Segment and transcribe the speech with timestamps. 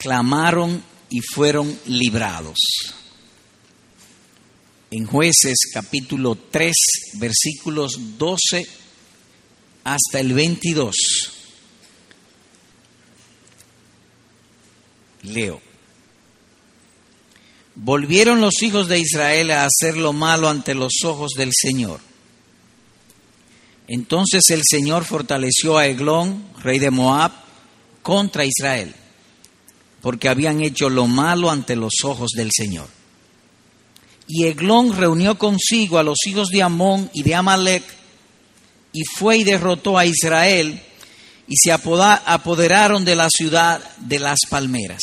[0.00, 2.56] clamaron y fueron librados.
[4.90, 6.74] En jueces capítulo 3
[7.18, 8.66] versículos 12
[9.84, 10.96] hasta el 22.
[15.24, 15.60] Leo.
[17.74, 22.00] Volvieron los hijos de Israel a hacer lo malo ante los ojos del Señor.
[23.86, 27.32] Entonces el Señor fortaleció a Eglón, rey de Moab,
[28.02, 28.94] contra Israel,
[30.02, 32.88] porque habían hecho lo malo ante los ojos del Señor.
[34.26, 37.82] Y Eglón reunió consigo a los hijos de Amón y de Amalek,
[38.92, 40.80] y fue y derrotó a Israel,
[41.46, 45.00] y se apoderaron de la ciudad de las palmeras.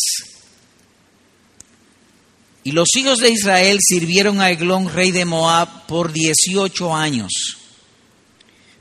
[2.63, 7.57] Y los hijos de Israel sirvieron a Eglón, rey de Moab, por dieciocho años.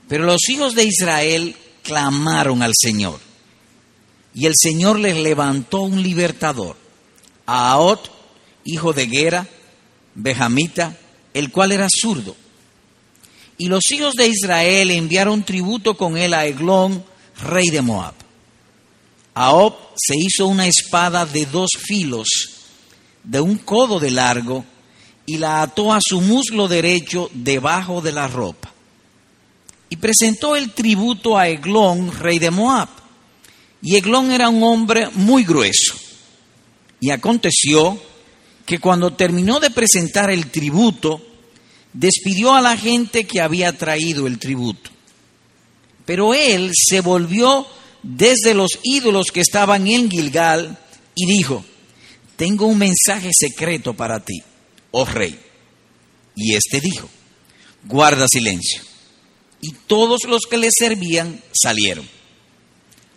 [0.08, 3.20] Pero los hijos de Israel clamaron al Señor.
[4.36, 6.76] Y el Señor les levantó un libertador,
[7.46, 8.10] a Aot,
[8.64, 9.48] hijo de Gera,
[10.14, 10.94] Bejamita,
[11.32, 12.36] el cual era zurdo.
[13.56, 17.02] Y los hijos de Israel enviaron tributo con él a Eglón,
[17.42, 18.12] rey de Moab.
[19.32, 22.28] Aob se hizo una espada de dos filos
[23.24, 24.66] de un codo de largo
[25.24, 28.70] y la ató a su muslo derecho debajo de la ropa.
[29.88, 33.05] Y presentó el tributo a Eglón, rey de Moab.
[33.86, 35.94] Y Eglón era un hombre muy grueso.
[36.98, 38.02] Y aconteció
[38.66, 41.24] que cuando terminó de presentar el tributo,
[41.92, 44.90] despidió a la gente que había traído el tributo.
[46.04, 47.64] Pero él se volvió
[48.02, 50.76] desde los ídolos que estaban en Gilgal
[51.14, 51.64] y dijo,
[52.34, 54.42] tengo un mensaje secreto para ti,
[54.90, 55.38] oh rey.
[56.34, 57.08] Y éste dijo,
[57.84, 58.82] guarda silencio.
[59.60, 62.15] Y todos los que le servían salieron.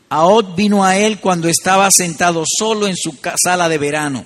[0.09, 4.25] Aod vino a él cuando estaba sentado solo en su sala de verano.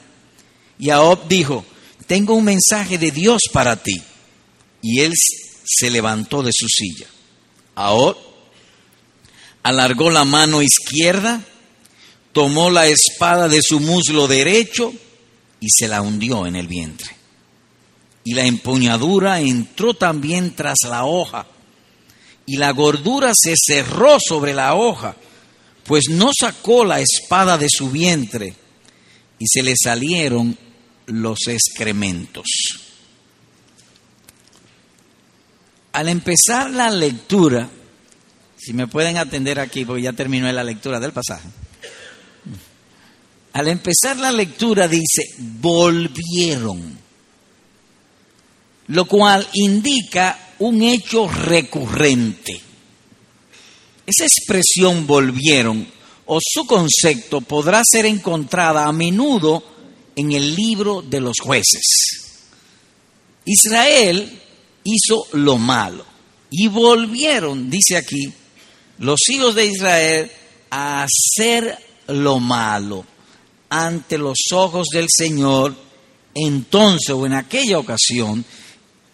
[0.80, 1.66] Y Aod dijo,
[2.08, 4.02] tengo un mensaje de Dios para ti.
[4.82, 5.14] Y él
[5.66, 7.08] se levantó de su silla.
[7.76, 8.18] Aod
[9.64, 11.42] alargó la mano izquierda
[12.34, 14.92] tomó la espada de su muslo derecho
[15.60, 17.16] y se la hundió en el vientre.
[18.26, 21.46] Y la empuñadura entró también tras la hoja,
[22.46, 25.16] y la gordura se cerró sobre la hoja,
[25.86, 28.56] pues no sacó la espada de su vientre,
[29.40, 30.58] y se le salieron
[31.08, 32.46] los excrementos.
[35.92, 37.70] Al empezar la lectura,
[38.58, 41.50] si me pueden atender aquí, porque ya terminó la lectura del pasaje.
[43.54, 46.98] Al empezar la lectura dice, volvieron,
[48.88, 52.62] lo cual indica un hecho recurrente.
[54.06, 55.88] Esa expresión volvieron
[56.26, 59.64] o su concepto podrá ser encontrada a menudo
[60.16, 62.30] en el libro de los jueces.
[63.46, 64.42] Israel
[64.84, 66.06] hizo lo malo
[66.50, 68.32] y volvieron, dice aquí,
[69.00, 70.32] los hijos de Israel
[70.70, 71.78] a hacer
[72.08, 73.06] lo malo
[73.70, 75.76] ante los ojos del Señor,
[76.36, 78.46] entonces o en aquella ocasión,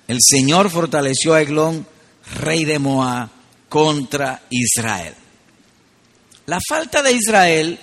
[0.08, 1.88] el Señor fortaleció a Eglón,
[2.36, 3.30] rey de Moab,
[3.70, 5.14] contra Israel.
[6.48, 7.80] La falta de Israel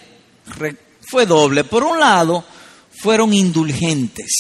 [1.09, 1.65] fue doble.
[1.65, 2.45] Por un lado,
[3.01, 4.33] fueron indulgentes.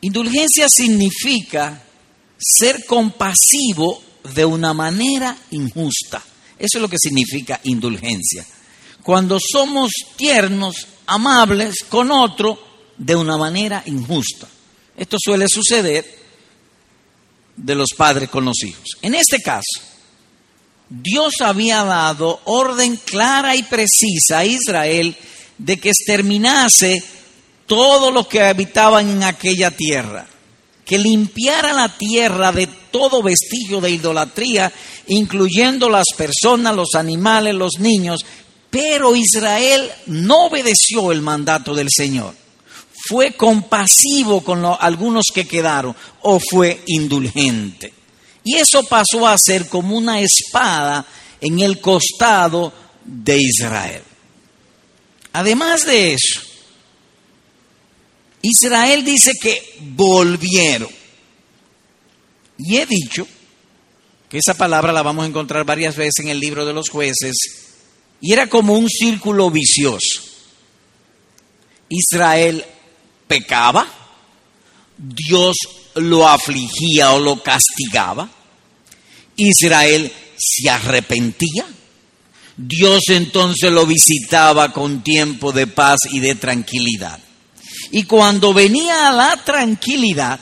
[0.00, 1.82] Indulgencia significa
[2.38, 4.02] ser compasivo
[4.34, 6.22] de una manera injusta.
[6.58, 8.46] Eso es lo que significa indulgencia
[9.02, 12.58] cuando somos tiernos, amables con otro
[12.96, 14.46] de una manera injusta.
[14.96, 16.19] Esto suele suceder
[17.56, 18.96] de los padres con los hijos.
[19.02, 19.80] En este caso,
[20.88, 25.16] Dios había dado orden clara y precisa a Israel
[25.56, 27.02] de que exterminase
[27.66, 30.26] todos los que habitaban en aquella tierra,
[30.84, 34.72] que limpiara la tierra de todo vestigio de idolatría,
[35.06, 38.24] incluyendo las personas, los animales, los niños,
[38.70, 42.34] pero Israel no obedeció el mandato del Señor.
[43.08, 47.92] Fue compasivo con algunos que quedaron o fue indulgente.
[48.44, 51.06] Y eso pasó a ser como una espada
[51.40, 52.72] en el costado
[53.04, 54.02] de Israel.
[55.32, 56.40] Además de eso,
[58.42, 60.88] Israel dice que volvieron.
[62.58, 63.26] Y he dicho
[64.28, 67.34] que esa palabra la vamos a encontrar varias veces en el libro de los jueces
[68.20, 70.22] y era como un círculo vicioso.
[71.88, 72.64] Israel
[73.30, 73.86] pecaba,
[74.98, 75.56] Dios
[75.94, 78.28] lo afligía o lo castigaba,
[79.36, 81.64] Israel se arrepentía,
[82.56, 87.20] Dios entonces lo visitaba con tiempo de paz y de tranquilidad.
[87.92, 90.40] Y cuando venía la tranquilidad,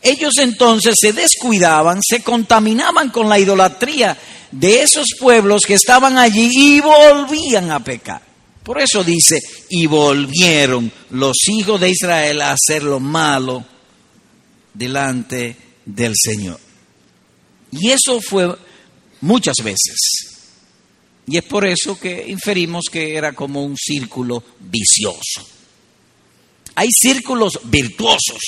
[0.00, 4.16] ellos entonces se descuidaban, se contaminaban con la idolatría
[4.52, 8.29] de esos pueblos que estaban allí y volvían a pecar.
[8.62, 9.40] Por eso dice,
[9.70, 13.64] y volvieron los hijos de Israel a hacer lo malo
[14.74, 16.60] delante del Señor.
[17.72, 18.54] Y eso fue
[19.20, 20.30] muchas veces.
[21.26, 25.46] Y es por eso que inferimos que era como un círculo vicioso.
[26.74, 28.40] Hay círculos virtuosos.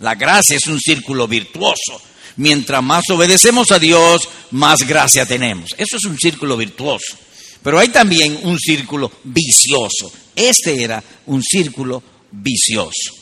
[0.00, 2.00] La gracia es un círculo virtuoso.
[2.36, 5.70] Mientras más obedecemos a Dios, más gracia tenemos.
[5.76, 7.16] Eso es un círculo virtuoso.
[7.62, 10.12] Pero hay también un círculo vicioso.
[10.34, 13.14] Este era un círculo vicioso.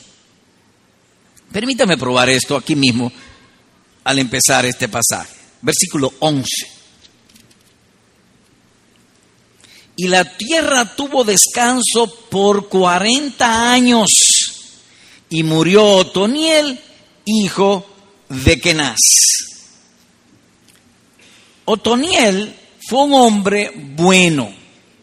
[1.51, 3.11] Permítame probar esto aquí mismo
[4.03, 5.35] al empezar este pasaje.
[5.61, 6.47] Versículo 11.
[9.97, 14.07] Y la tierra tuvo descanso por 40 años
[15.29, 16.79] y murió Otoniel,
[17.25, 17.85] hijo
[18.29, 18.97] de Kenaz.
[21.65, 22.55] Otoniel
[22.91, 24.53] fue un hombre bueno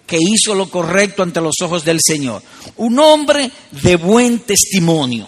[0.06, 2.42] que hizo lo correcto ante los ojos del Señor,
[2.76, 5.26] un hombre de buen testimonio.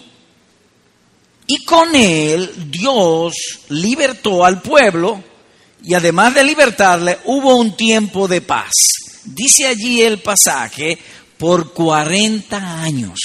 [1.47, 3.33] Y con él Dios
[3.69, 5.23] libertó al pueblo
[5.83, 8.73] y además de libertarle hubo un tiempo de paz.
[9.25, 10.99] Dice allí el pasaje,
[11.39, 13.19] por 40 años.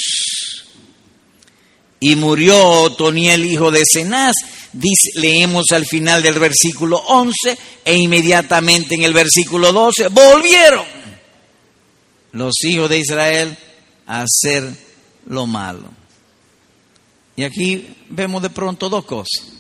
[1.98, 4.34] Y murió Otoniel, hijo de Cenaz,
[5.14, 10.84] leemos al final del versículo 11 e inmediatamente en el versículo 12 volvieron
[12.32, 13.56] los hijos de Israel
[14.06, 14.70] a hacer
[15.26, 15.90] lo malo.
[17.34, 19.52] Y aquí vemos de pronto dos cosas.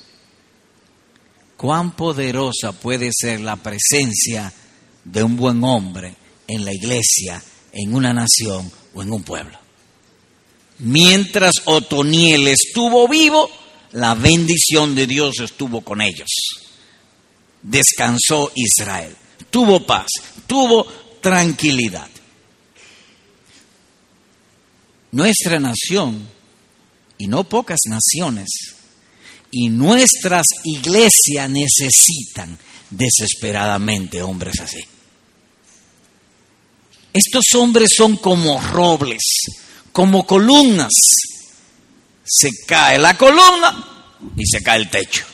[1.56, 4.52] Cuán poderosa puede ser la presencia
[5.04, 6.14] de un buen hombre
[6.46, 7.42] en la iglesia,
[7.72, 9.65] en una nación o en un pueblo.
[10.78, 13.50] Mientras Otoniel estuvo vivo,
[13.92, 16.28] la bendición de Dios estuvo con ellos.
[17.62, 19.16] Descansó Israel,
[19.50, 20.08] tuvo paz,
[20.46, 20.84] tuvo
[21.20, 22.08] tranquilidad.
[25.12, 26.28] Nuestra nación,
[27.18, 28.48] y no pocas naciones,
[29.50, 32.58] y nuestras iglesias necesitan
[32.90, 34.84] desesperadamente hombres así.
[37.14, 39.22] Estos hombres son como robles,
[39.96, 40.92] como columnas
[42.22, 45.24] se cae la columna y se cae el techo.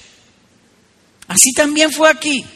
[1.26, 2.46] Así también fue aquí.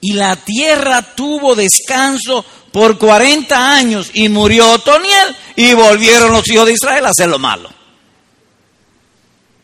[0.00, 6.66] Y la tierra tuvo descanso por 40 años y murió Otoniel y volvieron los hijos
[6.66, 7.72] de Israel a hacer lo malo.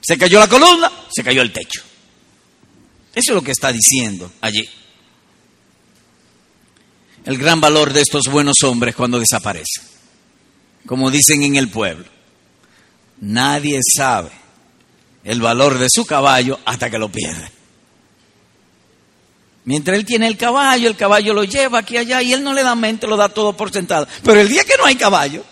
[0.01, 1.83] Se cayó la columna, se cayó el techo.
[3.13, 4.71] Eso es lo que está diciendo allí.
[7.25, 10.00] El gran valor de estos buenos hombres cuando desaparecen.
[10.87, 12.07] Como dicen en el pueblo.
[13.21, 14.31] Nadie sabe
[15.25, 17.51] el valor de su caballo hasta que lo pierde.
[19.65, 22.55] Mientras él tiene el caballo, el caballo lo lleva aquí y allá y él no
[22.55, 24.09] le da mente, lo da todo por sentado.
[24.25, 25.45] Pero el día que no hay caballo,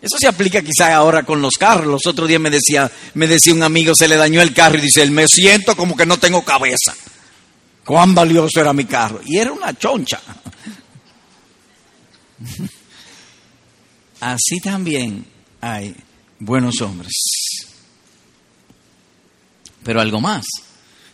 [0.00, 1.86] eso se aplica quizá ahora con los carros.
[1.86, 4.82] Los otros días me decía, me decía un amigo, se le dañó el carro y
[4.82, 6.94] dice, me siento como que no tengo cabeza.
[7.84, 9.20] Cuán valioso era mi carro.
[9.24, 10.20] Y era una choncha.
[14.24, 15.22] Así también
[15.60, 15.94] hay
[16.38, 17.12] buenos hombres.
[19.82, 20.46] Pero algo más.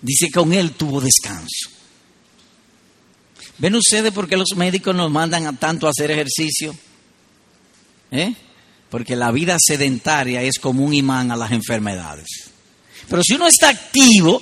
[0.01, 1.71] Dice que con él tuvo descanso.
[3.59, 6.73] ¿Ven ustedes por qué los médicos nos mandan a tanto hacer ejercicio?
[8.13, 8.33] ¿Eh?
[8.89, 12.29] Porque la vida sedentaria es como un imán a las enfermedades.
[13.09, 14.41] Pero si uno está activo,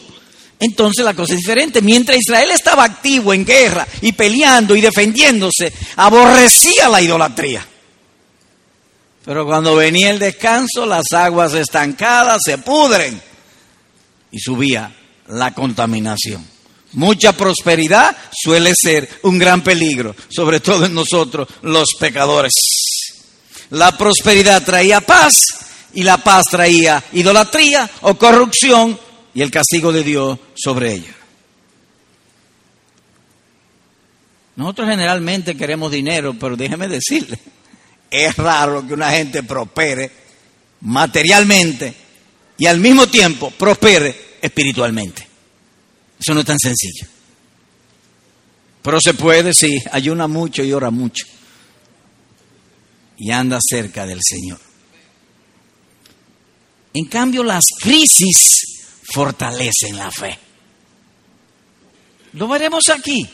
[0.60, 1.80] entonces la cosa es diferente.
[1.80, 7.66] Mientras Israel estaba activo en guerra y peleando y defendiéndose, aborrecía la idolatría.
[9.28, 13.20] Pero cuando venía el descanso, las aguas estancadas se pudren
[14.32, 14.90] y subía
[15.26, 16.42] la contaminación.
[16.92, 22.54] Mucha prosperidad suele ser un gran peligro, sobre todo en nosotros los pecadores.
[23.68, 25.34] La prosperidad traía paz
[25.92, 28.98] y la paz traía idolatría o corrupción
[29.34, 31.14] y el castigo de Dios sobre ella.
[34.56, 37.38] Nosotros generalmente queremos dinero, pero déjeme decirle,
[38.10, 40.10] es raro que una gente prospere
[40.80, 41.94] materialmente
[42.56, 45.26] y al mismo tiempo prospere espiritualmente.
[46.18, 47.06] Eso no es tan sencillo.
[48.82, 51.26] Pero se puede, sí, ayuna mucho y ora mucho.
[53.16, 54.58] Y anda cerca del Señor.
[56.94, 60.38] En cambio, las crisis fortalecen la fe.
[62.32, 63.28] Lo veremos aquí.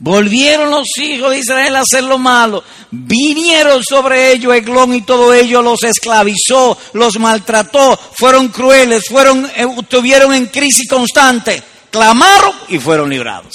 [0.00, 2.62] Volvieron los hijos de Israel a hacer lo malo.
[2.90, 9.66] Vinieron sobre ellos Eglón y todo ello los esclavizó, los maltrató, fueron crueles, fueron, eh,
[9.78, 13.54] estuvieron en crisis constante, clamaron y fueron librados.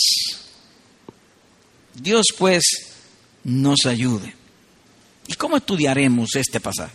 [1.93, 2.63] Dios pues
[3.45, 4.35] nos ayude.
[5.27, 6.93] ¿Y cómo estudiaremos este pasaje?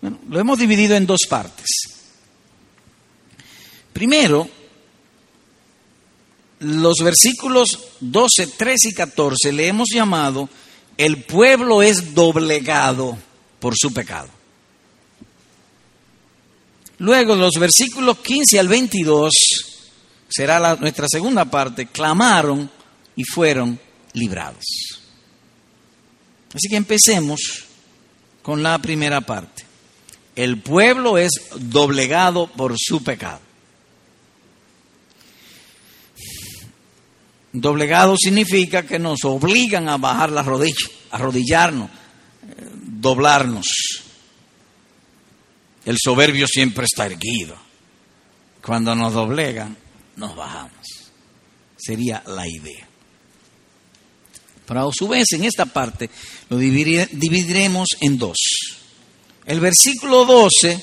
[0.00, 1.66] Bueno, lo hemos dividido en dos partes.
[3.92, 4.48] Primero,
[6.62, 10.48] los versículos 12, 13 y 14 le hemos llamado
[10.96, 13.18] el pueblo es doblegado
[13.58, 14.28] por su pecado.
[16.98, 19.32] Luego los versículos 15 al 22
[20.28, 22.70] será nuestra segunda parte, clamaron
[23.16, 23.78] y fueron
[24.12, 24.64] librados.
[26.54, 27.64] Así que empecemos
[28.42, 29.66] con la primera parte.
[30.36, 33.40] El pueblo es doblegado por su pecado.
[37.52, 40.74] Doblegado significa que nos obligan a bajar la rodilla,
[41.10, 43.66] arrodillarnos, eh, doblarnos.
[45.84, 47.56] El soberbio siempre está erguido.
[48.64, 49.76] Cuando nos doblegan,
[50.16, 50.86] nos bajamos.
[51.76, 52.88] Sería la idea.
[54.64, 56.08] Pero a su vez, en esta parte
[56.48, 58.38] lo dividiremos en dos.
[59.44, 60.82] El versículo 12,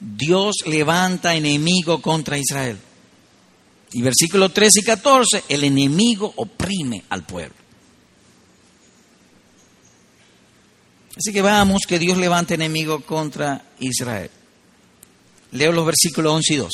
[0.00, 2.78] Dios levanta enemigo contra Israel.
[3.94, 7.54] Y versículo 13 y 14, el enemigo oprime al pueblo.
[11.16, 14.30] Así que vamos que Dios levante enemigo contra Israel.
[15.52, 16.70] Leo los versículos 11 y 12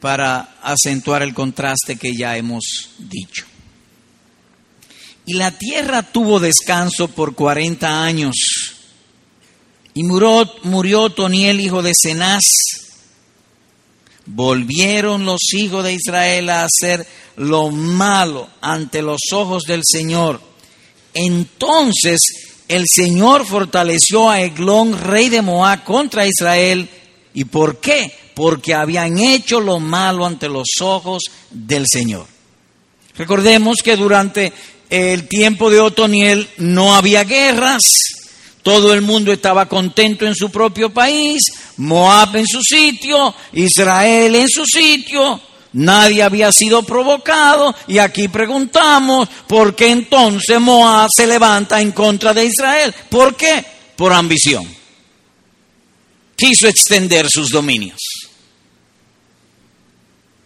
[0.00, 3.44] para acentuar el contraste que ya hemos dicho.
[5.26, 8.36] Y la tierra tuvo descanso por 40 años.
[9.92, 12.42] Y murió, murió Toniel, hijo de Cenaz,
[14.34, 17.06] volvieron los hijos de Israel a hacer
[17.36, 20.40] lo malo ante los ojos del Señor.
[21.14, 22.18] Entonces
[22.68, 26.88] el Señor fortaleció a Eglón, rey de Moab, contra Israel.
[27.34, 28.12] ¿Y por qué?
[28.34, 32.26] Porque habían hecho lo malo ante los ojos del Señor.
[33.16, 34.52] Recordemos que durante
[34.88, 37.82] el tiempo de Otoniel no había guerras,
[38.62, 41.40] todo el mundo estaba contento en su propio país,
[41.78, 45.40] Moab en su sitio, Israel en su sitio,
[45.72, 52.34] nadie había sido provocado y aquí preguntamos, ¿por qué entonces Moab se levanta en contra
[52.34, 52.94] de Israel?
[53.08, 53.64] ¿Por qué?
[53.96, 54.66] Por ambición.
[56.36, 58.00] Quiso extender sus dominios.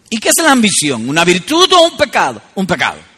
[0.09, 1.09] ¿Y qué es la ambición?
[1.09, 2.41] ¿Una virtud o un pecado?
[2.55, 3.14] Un pecado.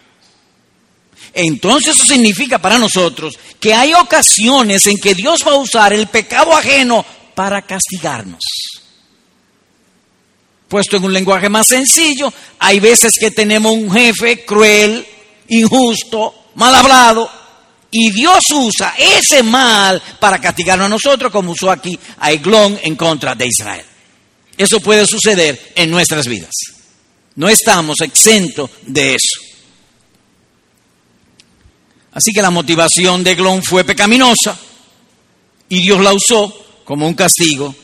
[1.40, 6.08] Entonces eso significa para nosotros que hay ocasiones en que Dios va a usar el
[6.08, 8.42] pecado ajeno para castigarnos.
[10.68, 15.06] Puesto en un lenguaje más sencillo, hay veces que tenemos un jefe cruel,
[15.50, 17.30] injusto, mal hablado,
[17.92, 22.96] y Dios usa ese mal para castigarnos a nosotros, como usó aquí a Eglón en
[22.96, 23.86] contra de Israel.
[24.58, 26.56] Eso puede suceder en nuestras vidas.
[27.36, 29.57] No estamos exentos de eso.
[32.18, 34.58] Así que la motivación de Glon fue pecaminosa
[35.70, 36.52] y Dios la usó
[36.84, 37.76] como un castigo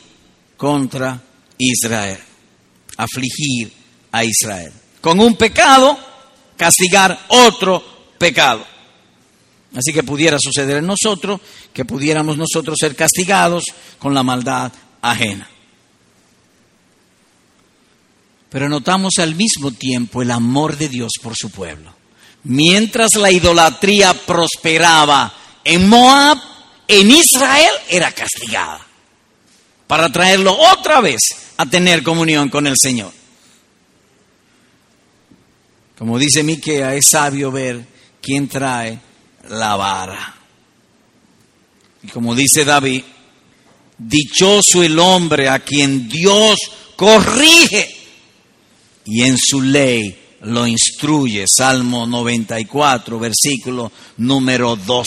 [0.58, 1.22] contra
[1.60, 2.18] Israel,
[2.98, 3.72] afligir
[4.12, 4.74] a Israel.
[5.02, 6.00] Con un pecado,
[6.58, 7.84] castigar otro
[8.18, 8.66] pecado.
[9.76, 11.40] Así que pudiera suceder en nosotros
[11.72, 13.64] que pudiéramos nosotros ser castigados
[14.00, 14.72] con la maldad
[15.04, 15.48] ajena.
[18.50, 21.93] Pero notamos al mismo tiempo el amor de Dios por su pueblo.
[22.44, 25.34] Mientras la idolatría prosperaba
[25.64, 26.38] en Moab,
[26.88, 28.86] en Israel era castigada
[29.88, 31.22] para traerlo otra vez
[31.58, 33.12] a tener comunión con el Señor.
[35.98, 37.86] Como dice Miquea, es sabio ver
[38.22, 39.00] quién trae
[39.50, 40.36] la vara.
[42.02, 43.04] Y como dice David,
[43.98, 46.58] dichoso el hombre a quien Dios
[46.98, 47.96] corrige
[49.06, 51.46] y en su ley lo instruye.
[51.48, 55.06] Salmo 94, versículo número 12.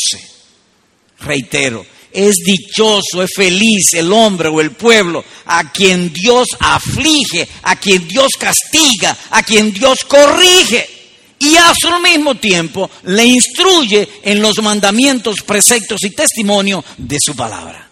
[1.21, 7.77] Reitero, es dichoso, es feliz el hombre o el pueblo a quien Dios aflige, a
[7.77, 10.89] quien Dios castiga, a quien Dios corrige
[11.39, 17.37] y a su mismo tiempo le instruye en los mandamientos, preceptos y testimonio de su
[17.37, 17.89] palabra.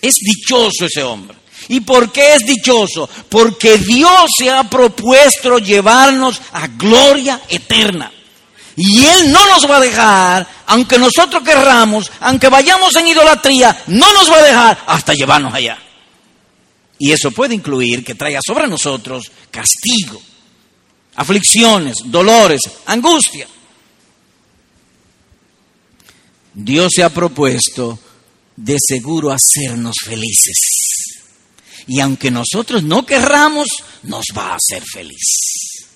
[0.00, 1.36] Es dichoso ese hombre.
[1.68, 3.08] ¿Y por qué es dichoso?
[3.28, 8.12] Porque Dios se ha propuesto llevarnos a gloria eterna.
[8.76, 14.12] Y Él no nos va a dejar, aunque nosotros querramos, aunque vayamos en idolatría, no
[14.12, 15.78] nos va a dejar hasta llevarnos allá.
[16.98, 20.20] Y eso puede incluir que traiga sobre nosotros castigo,
[21.16, 23.48] aflicciones, dolores, angustia.
[26.52, 27.98] Dios se ha propuesto
[28.56, 30.85] de seguro hacernos felices.
[31.86, 33.68] Y aunque nosotros no querramos,
[34.02, 35.86] nos va a hacer feliz.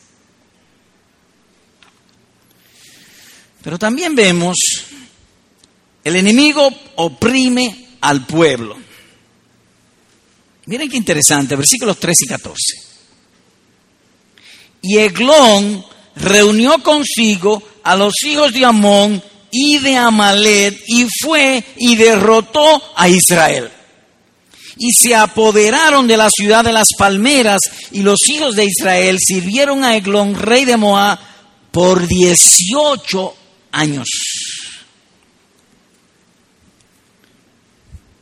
[3.62, 4.56] Pero también vemos,
[6.04, 8.78] el enemigo oprime al pueblo.
[10.66, 12.56] Miren qué interesante, versículos 13 y 14.
[14.82, 15.85] Y Eglón
[16.16, 23.09] reunió consigo a los hijos de Amón y de Amalet y fue y derrotó a
[23.09, 23.70] Israel.
[24.82, 27.60] Y se apoderaron de la ciudad de las palmeras
[27.92, 31.18] y los hijos de Israel sirvieron a Eglón, rey de Moab,
[31.70, 33.34] por 18
[33.72, 34.08] años.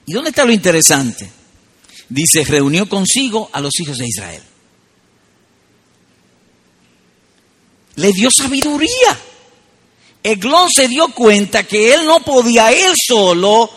[0.04, 1.30] ¿Y dónde está lo interesante?
[2.08, 4.42] Dice, reunió consigo a los hijos de Israel.
[7.96, 9.18] Le dio sabiduría.
[10.22, 13.70] Eglón se dio cuenta que él no podía él solo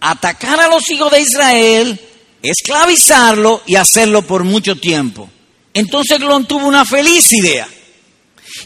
[0.00, 2.00] atacar a los hijos de Israel,
[2.42, 5.28] esclavizarlo y hacerlo por mucho tiempo.
[5.74, 7.68] Entonces Eglón tuvo una feliz idea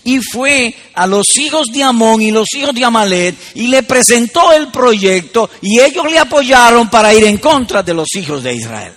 [0.05, 4.53] y fue a los hijos de Amón y los hijos de Amalet y le presentó
[4.53, 8.95] el proyecto y ellos le apoyaron para ir en contra de los hijos de Israel.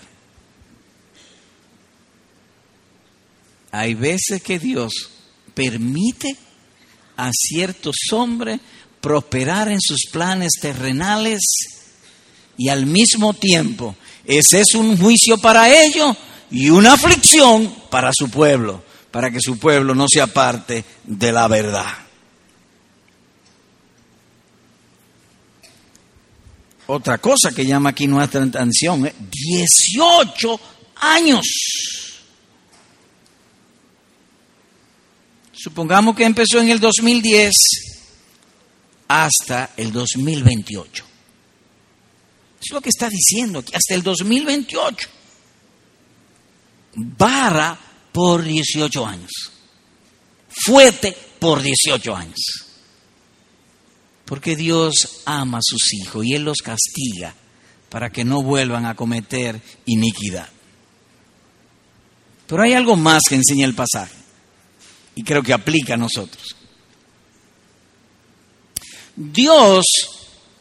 [3.72, 4.94] Hay veces que Dios
[5.54, 6.36] permite
[7.18, 8.60] a ciertos hombres
[9.02, 11.42] prosperar en sus planes terrenales
[12.58, 13.96] y al mismo tiempo
[14.26, 16.16] ese es un juicio para ellos
[16.52, 18.84] y una aflicción para su pueblo
[19.14, 21.86] para que su pueblo no se aparte de la verdad.
[26.88, 30.60] Otra cosa que llama aquí nuestra atención es 18
[30.96, 31.46] años.
[35.54, 37.54] Supongamos que empezó en el 2010
[39.08, 41.06] hasta el 2028.
[42.64, 45.10] Es lo que está diciendo aquí, hasta el 2028.
[46.96, 47.78] Vara
[48.12, 49.32] por 18 años.
[50.48, 52.40] Fuerte por 18 años.
[54.26, 57.36] Porque Dios ama a sus hijos y Él los castiga
[57.90, 60.48] para que no vuelvan a cometer iniquidad.
[62.48, 64.16] Pero hay algo más que enseña el pasaje
[65.16, 66.56] y creo que aplica a nosotros.
[69.16, 69.84] Dios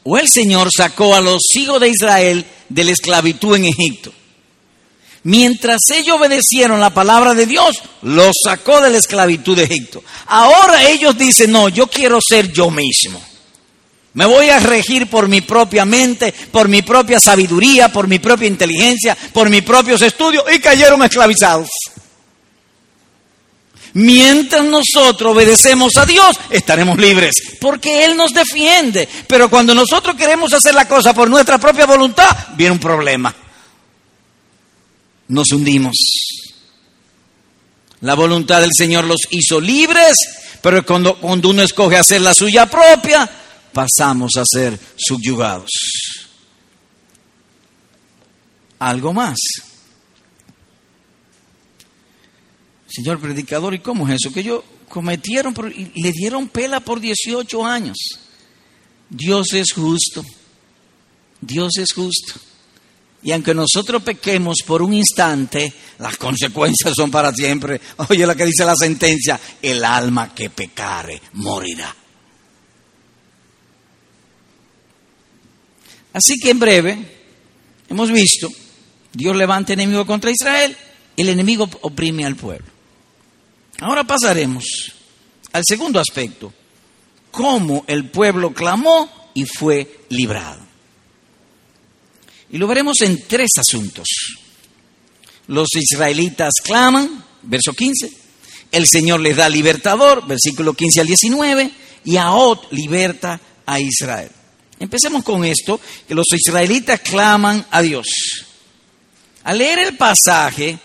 [0.04, 4.12] o el Señor sacó a los hijos de Israel de la esclavitud en Egipto.
[5.24, 10.02] Mientras ellos obedecieron la palabra de Dios, los sacó de la esclavitud de Egipto.
[10.26, 13.22] Ahora ellos dicen, no, yo quiero ser yo mismo.
[14.14, 18.48] Me voy a regir por mi propia mente, por mi propia sabiduría, por mi propia
[18.48, 21.68] inteligencia, por mis propios estudios y cayeron esclavizados.
[23.94, 29.08] Mientras nosotros obedecemos a Dios, estaremos libres, porque Él nos defiende.
[29.26, 33.34] Pero cuando nosotros queremos hacer la cosa por nuestra propia voluntad, viene un problema
[35.32, 35.96] nos hundimos.
[38.00, 40.14] La voluntad del Señor los hizo libres,
[40.60, 43.28] pero cuando, cuando uno escoge hacer la suya propia,
[43.72, 45.70] pasamos a ser subyugados.
[48.78, 49.38] Algo más.
[52.92, 54.32] Señor predicador, ¿y cómo es eso?
[54.32, 57.96] Que ellos cometieron y le dieron pela por 18 años.
[59.08, 60.22] Dios es justo.
[61.40, 62.34] Dios es justo.
[63.22, 67.80] Y aunque nosotros pequemos por un instante, las consecuencias son para siempre.
[68.08, 71.94] Oye lo que dice la sentencia, el alma que pecare morirá.
[76.12, 76.98] Así que en breve
[77.88, 78.48] hemos visto,
[79.12, 80.76] Dios levanta enemigo contra Israel,
[81.16, 82.71] el enemigo oprime al pueblo.
[83.82, 84.92] Ahora pasaremos
[85.50, 86.52] al segundo aspecto,
[87.32, 90.60] cómo el pueblo clamó y fue librado.
[92.52, 94.06] Y lo veremos en tres asuntos.
[95.48, 98.08] Los israelitas claman, verso 15.
[98.70, 101.70] El Señor les da libertador, versículo 15 al 19.
[102.04, 104.30] Y Ahod liberta a Israel.
[104.78, 108.06] Empecemos con esto, que los israelitas claman a Dios.
[109.42, 110.78] Al leer el pasaje,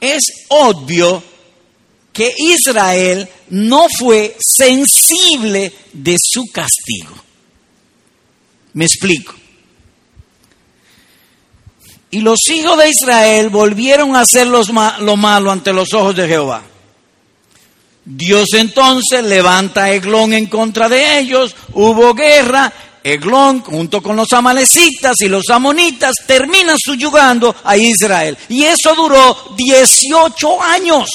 [0.00, 1.22] es obvio
[2.18, 7.14] que Israel no fue sensible de su castigo.
[8.72, 9.36] Me explico.
[12.10, 16.64] Y los hijos de Israel volvieron a hacer lo malo ante los ojos de Jehová.
[18.04, 22.72] Dios entonces levanta a Eglón en contra de ellos, hubo guerra,
[23.04, 28.36] Eglón junto con los amalecitas y los amonitas terminan subyugando a Israel.
[28.48, 31.08] Y eso duró 18 años.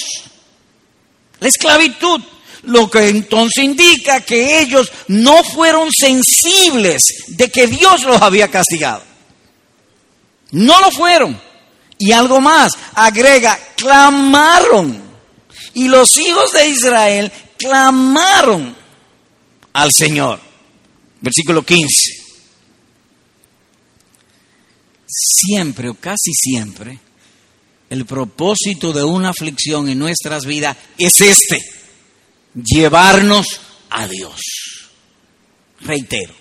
[1.43, 2.21] La esclavitud
[2.63, 9.03] Lo que entonces indica que ellos no fueron sensibles de que Dios los había castigado.
[10.51, 11.37] No lo fueron.
[11.97, 15.03] Y algo más, agrega, clamaron.
[15.73, 18.73] Y los hijos de Israel clamaron
[19.73, 20.39] al Señor.
[21.19, 21.87] Versículo 15.
[25.05, 26.97] Siempre o casi siempre,
[27.93, 31.59] el propósito de una aflicción en nuestras vidas es este,
[32.55, 33.45] llevarnos
[33.91, 34.41] a Dios.
[35.79, 36.33] Reitero,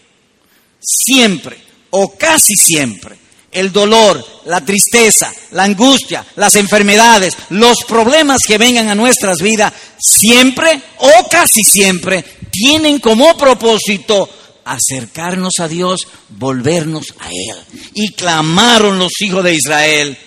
[0.80, 1.58] siempre
[1.90, 3.18] o casi siempre,
[3.50, 9.74] el dolor, la tristeza, la angustia, las enfermedades, los problemas que vengan a nuestras vidas,
[10.00, 14.26] siempre o casi siempre tienen como propósito
[14.64, 17.56] acercarnos a Dios, volvernos a Él.
[17.92, 20.18] Y clamaron los hijos de Israel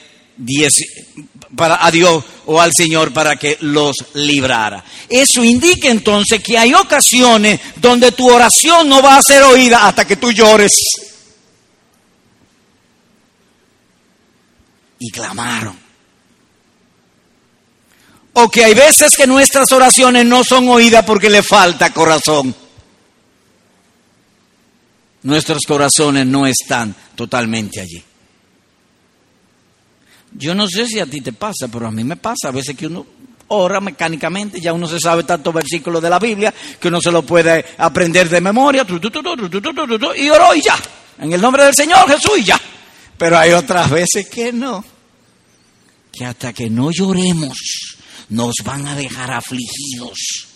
[1.56, 4.84] para, a Dios o al Señor para que los librara.
[5.10, 10.06] Eso indica entonces que hay ocasiones donde tu oración no va a ser oída hasta
[10.06, 10.71] que tú llores.
[15.00, 15.78] Y clamaron.
[18.34, 22.54] O que hay veces que nuestras oraciones no son oídas porque le falta corazón.
[25.24, 28.04] Nuestros corazones no están totalmente allí.
[30.38, 32.76] Yo no sé si a ti te pasa, pero a mí me pasa a veces
[32.76, 33.06] que uno
[33.48, 37.24] ora mecánicamente, ya uno se sabe tantos versículos de la Biblia que uno se lo
[37.24, 38.86] puede aprender de memoria,
[40.15, 40.78] y oró y ya,
[41.19, 42.60] en el nombre del Señor Jesús y ya.
[43.17, 44.84] Pero hay otras veces que no,
[46.12, 47.58] que hasta que no lloremos
[48.30, 50.48] nos van a dejar afligidos.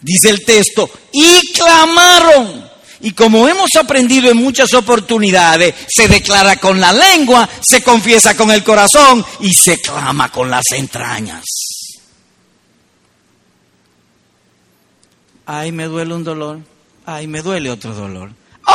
[0.00, 2.73] Dice el texto, y clamaron
[3.04, 8.50] y como hemos aprendido en muchas oportunidades, se declara con la lengua, se confiesa con
[8.50, 11.44] el corazón y se clama con las entrañas.
[15.44, 16.60] Ay, me duele un dolor.
[17.04, 18.30] Ay, me duele otro dolor.
[18.64, 18.74] ¡Ay!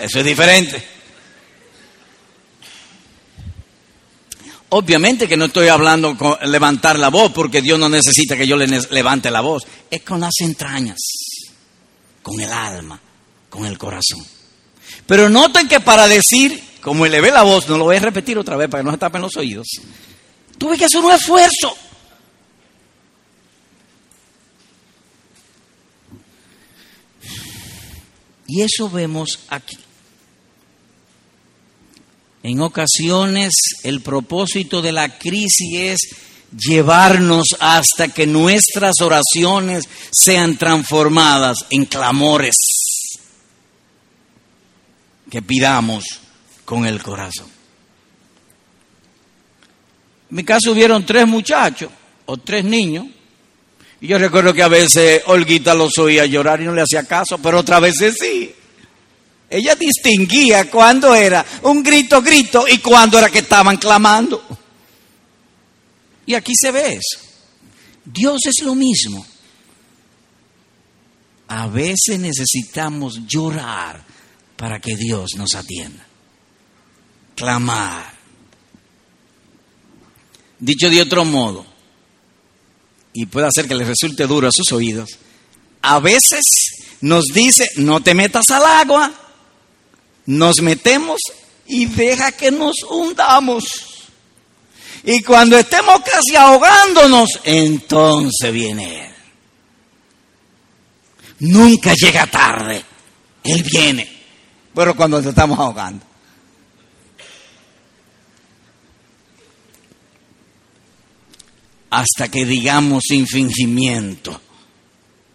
[0.00, 0.84] Eso es diferente.
[4.70, 8.56] Obviamente que no estoy hablando con levantar la voz, porque Dios no necesita que yo
[8.56, 9.62] le levante la voz.
[9.88, 10.96] Es con las entrañas
[12.26, 13.00] con el alma,
[13.48, 14.18] con el corazón.
[15.06, 18.56] Pero noten que para decir, como elevé la voz, no lo voy a repetir otra
[18.56, 19.68] vez para que no se tapen los oídos,
[20.58, 21.76] tuve que hacer un esfuerzo.
[28.48, 29.78] Y eso vemos aquí.
[32.42, 33.52] En ocasiones
[33.84, 36.00] el propósito de la crisis es
[36.52, 42.54] llevarnos hasta que nuestras oraciones sean transformadas en clamores
[45.30, 46.04] que pidamos
[46.64, 47.46] con el corazón.
[50.30, 51.90] En mi caso hubieron tres muchachos
[52.26, 53.06] o tres niños.
[54.00, 57.38] Y yo recuerdo que a veces Olguita los oía llorar y no le hacía caso,
[57.38, 58.52] pero otras veces sí.
[59.48, 64.42] Ella distinguía cuándo era un grito, grito y cuándo era que estaban clamando.
[66.26, 67.20] Y aquí se ve eso.
[68.04, 69.24] Dios es lo mismo.
[71.48, 74.04] A veces necesitamos llorar
[74.56, 76.04] para que Dios nos atienda.
[77.36, 78.14] Clamar.
[80.58, 81.66] Dicho de otro modo,
[83.12, 85.18] y puede hacer que le resulte duro a sus oídos,
[85.82, 86.42] a veces
[87.00, 89.12] nos dice, no te metas al agua,
[90.24, 91.20] nos metemos
[91.66, 93.95] y deja que nos hundamos.
[95.08, 99.12] Y cuando estemos casi ahogándonos, entonces viene Él.
[101.38, 102.84] Nunca llega tarde.
[103.44, 104.10] Él viene.
[104.74, 106.04] Pero cuando nos estamos ahogando.
[111.90, 114.40] Hasta que digamos sin fingimiento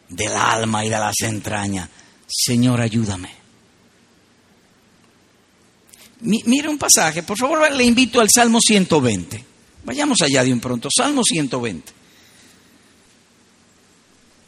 [0.10, 1.88] del alma y de las entrañas,
[2.28, 3.34] Señor, ayúdame.
[6.20, 9.51] Mire un pasaje, por favor, le invito al Salmo 120.
[9.84, 10.90] Vayamos allá de un pronto.
[10.96, 11.94] Salmo 120.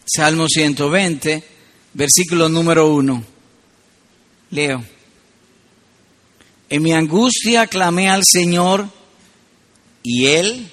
[0.06, 1.44] Salmo 120,
[1.94, 3.24] versículo número 1.
[4.52, 4.84] Leo.
[6.70, 8.88] En mi angustia clamé al Señor
[10.04, 10.72] y Él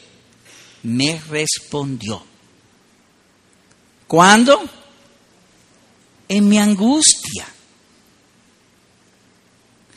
[0.83, 2.23] me respondió.
[4.07, 4.61] ¿Cuándo?
[6.29, 7.47] En mi angustia.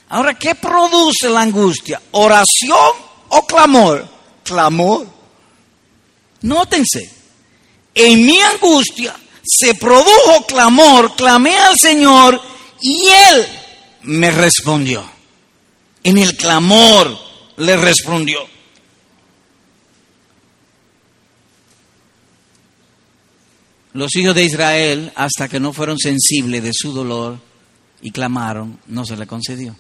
[0.10, 2.02] Ahora, ¿qué produce la angustia?
[2.12, 2.92] ¿Oración
[3.30, 4.13] o clamor?
[4.44, 5.08] Clamor.
[6.42, 7.10] Nótense,
[7.96, 12.40] en mi angustia se produjo clamor, clamé al Señor
[12.82, 13.46] y Él
[14.04, 15.04] me respondió.
[16.04, 17.18] En el clamor
[17.58, 18.40] le respondió.
[23.94, 27.38] Los hijos de Israel, hasta que no fueron sensibles de su dolor
[28.02, 29.76] y clamaron, no se le concedió.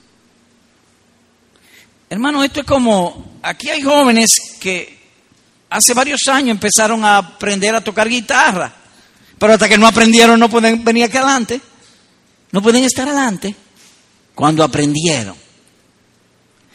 [2.13, 4.99] Hermano, esto es como, aquí hay jóvenes que
[5.71, 8.71] hace varios años empezaron a aprender a tocar guitarra,
[9.39, 11.60] pero hasta que no aprendieron no pueden venir aquí adelante,
[12.52, 13.56] no pueden estar adelante
[14.36, 15.36] cuando aprendieron.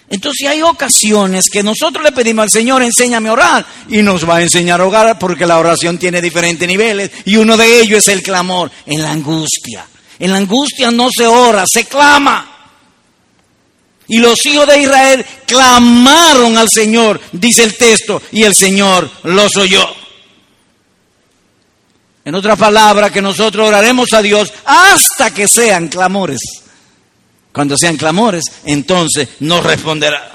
[0.09, 4.39] Entonces hay ocasiones que nosotros le pedimos al Señor, enséñame a orar, y nos va
[4.39, 8.09] a enseñar a orar porque la oración tiene diferentes niveles, y uno de ellos es
[8.09, 9.87] el clamor, en la angustia.
[10.19, 12.58] En la angustia no se ora, se clama.
[14.09, 19.55] Y los hijos de Israel clamaron al Señor, dice el texto, y el Señor los
[19.57, 19.87] oyó.
[22.25, 26.41] En otra palabra, que nosotros oraremos a Dios hasta que sean clamores.
[27.53, 30.33] Cuando sean clamores, entonces nos responderá.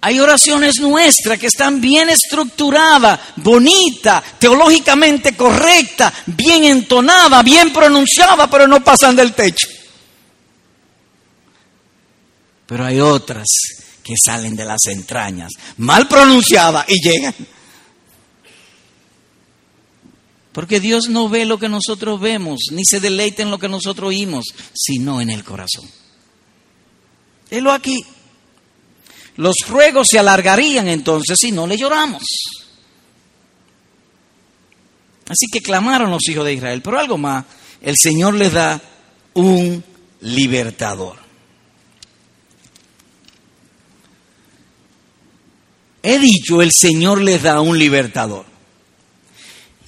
[0.00, 8.68] Hay oraciones nuestras que están bien estructuradas, bonita, teológicamente correcta, bien entonada, bien pronunciada, pero
[8.68, 9.66] no pasan del techo.
[12.66, 13.46] Pero hay otras
[14.02, 17.34] que salen de las entrañas, mal pronunciadas y llegan.
[20.52, 24.08] Porque Dios no ve lo que nosotros vemos, ni se deleita en lo que nosotros
[24.08, 25.84] oímos, sino en el corazón.
[27.50, 28.04] Helo aquí.
[29.36, 32.22] Los ruegos se alargarían entonces si no le lloramos.
[35.28, 36.80] Así que clamaron los hijos de Israel.
[36.82, 37.44] Pero algo más,
[37.82, 38.80] el Señor les da
[39.34, 39.84] un
[40.20, 41.25] libertador.
[46.08, 48.44] He dicho, el Señor les da un libertador.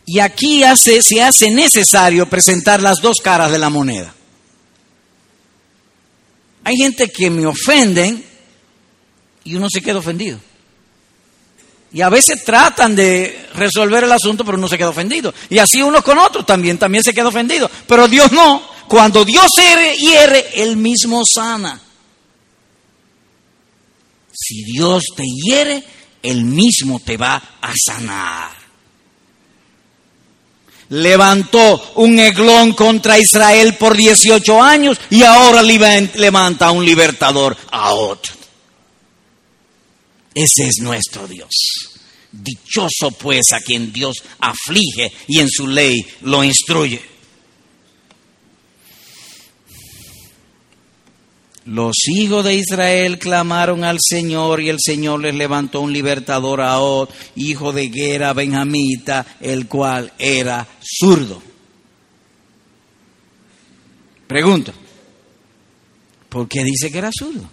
[0.05, 4.13] Y aquí se hace necesario presentar las dos caras de la moneda.
[6.65, 8.25] Hay gente que me ofenden
[9.45, 10.41] y uno se queda ofendido.
[11.93, 15.33] Y a veces tratan de resolver el asunto, pero uno se queda ofendido.
[15.49, 17.71] Y así uno con otro también, también se queda ofendido.
[17.87, 18.61] Pero Dios no.
[18.89, 21.81] Cuando Dios hiere, Él mismo sana.
[24.33, 25.85] Si Dios te hiere,
[26.23, 28.51] él mismo te va a sanar.
[30.91, 38.33] Levantó un eglón contra Israel por 18 años y ahora levanta un libertador a otro.
[40.35, 41.51] Ese es nuestro Dios.
[42.31, 47.18] Dichoso pues a quien Dios aflige y en su ley lo instruye.
[51.69, 56.79] Los hijos de Israel clamaron al Señor y el Señor les levantó un libertador a
[56.79, 61.43] Od, hijo de Gera Benjamita, el cual era zurdo.
[64.27, 64.73] Pregunto,
[66.31, 67.51] ¿por qué dice que era zurdo?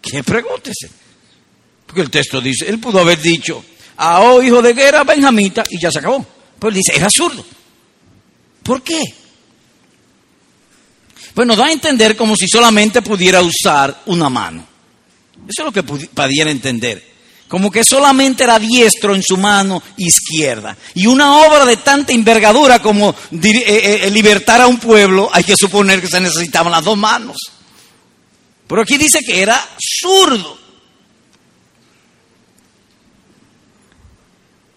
[0.00, 0.88] ¿Qué pregúntese?
[1.86, 3.64] Porque el texto dice, él pudo haber dicho,
[3.96, 6.24] a O, hijo de Gera Benjamita, y ya se acabó.
[6.56, 7.44] Pero él dice, era zurdo.
[8.62, 9.02] ¿Por qué?
[11.36, 14.66] Pues nos da a entender como si solamente pudiera usar una mano.
[15.46, 17.06] Eso es lo que pudiera entender.
[17.46, 20.74] Como que solamente era diestro en su mano izquierda.
[20.94, 25.44] Y una obra de tanta envergadura como eh, eh, eh, libertar a un pueblo, hay
[25.44, 27.36] que suponer que se necesitaban las dos manos.
[28.66, 29.62] Pero aquí dice que era
[30.00, 30.56] zurdo.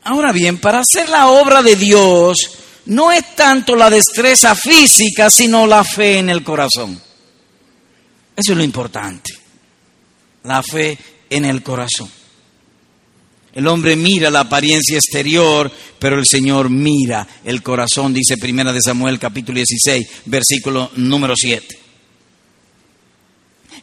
[0.03, 2.35] Ahora bien, para hacer la obra de Dios,
[2.89, 6.99] no es tanto la destreza física, sino la fe en el corazón.
[8.35, 9.33] Eso es lo importante,
[10.43, 10.97] la fe
[11.29, 12.09] en el corazón.
[13.53, 18.81] El hombre mira la apariencia exterior, pero el Señor mira el corazón, dice Primera de
[18.81, 21.79] Samuel capítulo 16, versículo número 7.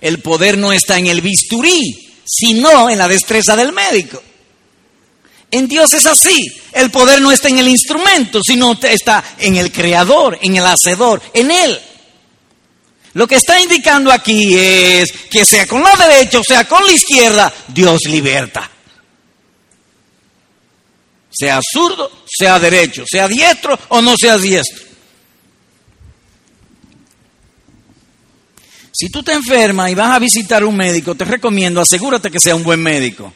[0.01, 4.23] El poder no está en el bisturí, sino en la destreza del médico.
[5.57, 6.53] En Dios es así.
[6.71, 11.23] El poder no está en el instrumento, sino está en el creador, en el hacedor,
[11.33, 11.81] en Él.
[13.14, 16.92] Lo que está indicando aquí es que sea con la derecha o sea con la
[16.92, 18.71] izquierda, Dios liberta.
[21.31, 24.85] Sea zurdo, sea derecho, sea diestro o no sea diestro.
[28.92, 32.55] Si tú te enfermas y vas a visitar un médico, te recomiendo, asegúrate que sea
[32.55, 33.33] un buen médico.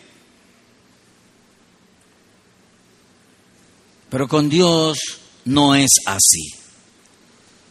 [4.11, 4.99] Pero con Dios
[5.47, 6.51] no es así.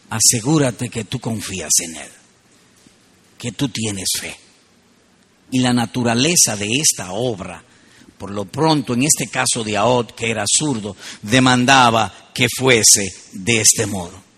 [0.08, 2.10] Asegúrate que tú confías en Él,
[3.38, 4.36] que tú tienes fe.
[5.52, 7.62] Y la naturaleza de esta obra,
[8.18, 13.60] por lo pronto en este caso de Aod, que era zurdo, demandaba que fuese de
[13.60, 14.29] este modo.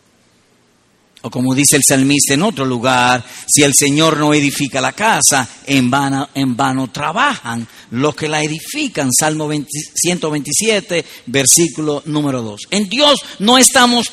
[1.24, 5.48] O como dice el salmista en otro lugar, si el Señor no edifica la casa,
[5.66, 9.08] en vano, trabajan los que la edifican.
[9.12, 12.62] Salmo 127, versículo número 2.
[12.70, 14.10] En Dios no estamos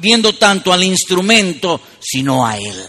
[0.00, 2.84] viendo tanto al instrumento, sino a Él.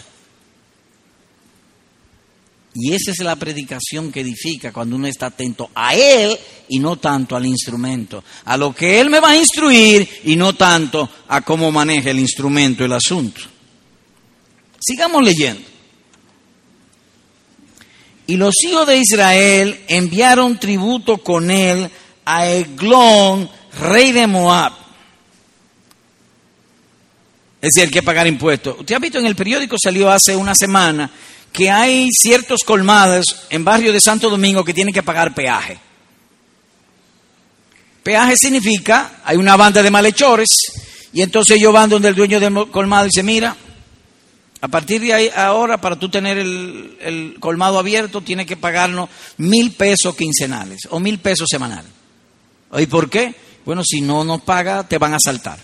[2.74, 6.38] Y esa es la predicación que edifica cuando uno está atento a Él
[6.70, 10.54] y no tanto al instrumento, a lo que Él me va a instruir y no
[10.54, 13.42] tanto a cómo maneja el instrumento, el asunto.
[14.88, 15.68] Sigamos leyendo.
[18.26, 21.90] Y los hijos de Israel enviaron tributo con él
[22.24, 24.72] a Eglón, rey de Moab.
[27.60, 28.76] Es decir, hay que pagar impuestos.
[28.80, 31.10] Usted ha visto en el periódico, salió hace una semana,
[31.52, 35.78] que hay ciertos colmados en barrio de Santo Domingo que tienen que pagar peaje.
[38.02, 40.48] Peaje significa, hay una banda de malhechores,
[41.12, 43.54] y entonces ellos van donde el dueño del colmado y dice, mira,
[44.60, 49.72] a partir de ahí, ahora, para tú tener el, colmado abierto, tienes que pagarnos mil
[49.72, 51.90] pesos quincenales o mil pesos semanales.
[52.76, 53.34] ¿Y por qué?
[53.64, 55.58] Bueno, si no nos paga, te van a asaltar.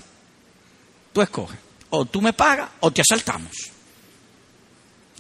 [1.13, 1.59] Tú escoges.
[1.91, 3.51] O tú me pagas o te asaltamos.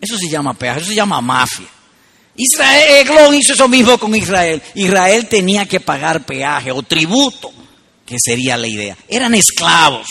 [0.00, 1.68] Eso se llama peaje, eso se llama mafia.
[2.37, 4.62] Israel, Eglón hizo eso mismo con Israel.
[4.74, 7.52] Israel tenía que pagar peaje o tributo,
[8.06, 8.96] que sería la idea.
[9.08, 10.06] Eran esclavos.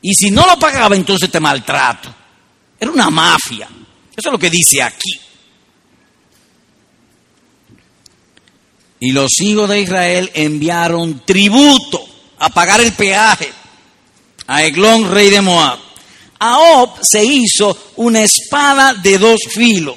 [0.00, 2.21] Y si no lo pagaba, entonces te maltrato.
[2.82, 3.68] Era una mafia.
[4.10, 5.12] Eso es lo que dice aquí.
[8.98, 12.04] Y los hijos de Israel enviaron tributo
[12.40, 13.52] a pagar el peaje
[14.48, 15.78] a Eglón, rey de Moab.
[16.40, 19.94] A Ob se hizo una espada de dos filos,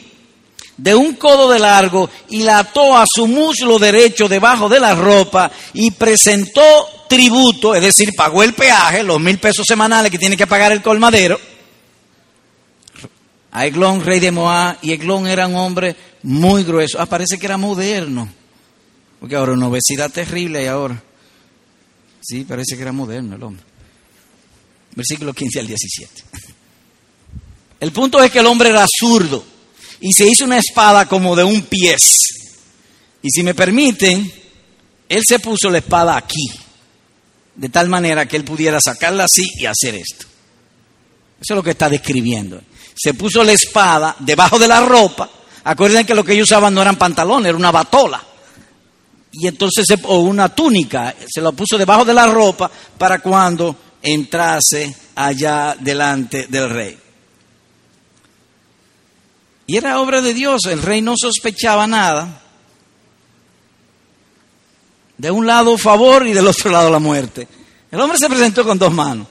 [0.78, 4.94] de un codo de largo, y la ató a su muslo derecho debajo de la
[4.94, 6.62] ropa y presentó
[7.10, 10.84] tributo, es decir, pagó el peaje, los mil pesos semanales que tiene que pagar el
[10.84, 11.55] colmadero
[13.56, 17.00] a Eglón, rey de Moab, y Eglón era un hombre muy grueso.
[17.00, 18.28] Ah, parece que era moderno,
[19.18, 21.02] porque ahora una obesidad terrible y ahora.
[22.20, 23.64] Sí, parece que era moderno el hombre.
[24.94, 26.24] Versículo 15 al 17.
[27.80, 29.46] El punto es que el hombre era zurdo
[30.02, 32.02] y se hizo una espada como de un pies.
[33.22, 34.34] Y si me permiten,
[35.08, 36.46] él se puso la espada aquí,
[37.56, 40.26] de tal manera que él pudiera sacarla así y hacer esto.
[41.40, 42.62] Eso es lo que está describiendo
[42.96, 45.30] se puso la espada debajo de la ropa.
[45.66, 48.24] Acuerden que lo que ellos usaban no eran pantalones, era una batola.
[49.32, 54.96] Y entonces, o una túnica, se lo puso debajo de la ropa para cuando entrase
[55.16, 56.98] allá delante del rey.
[59.68, 62.42] Y era obra de Dios, el rey no sospechaba nada.
[65.18, 67.48] De un lado favor y del otro lado la muerte.
[67.90, 69.28] El hombre se presentó con dos manos,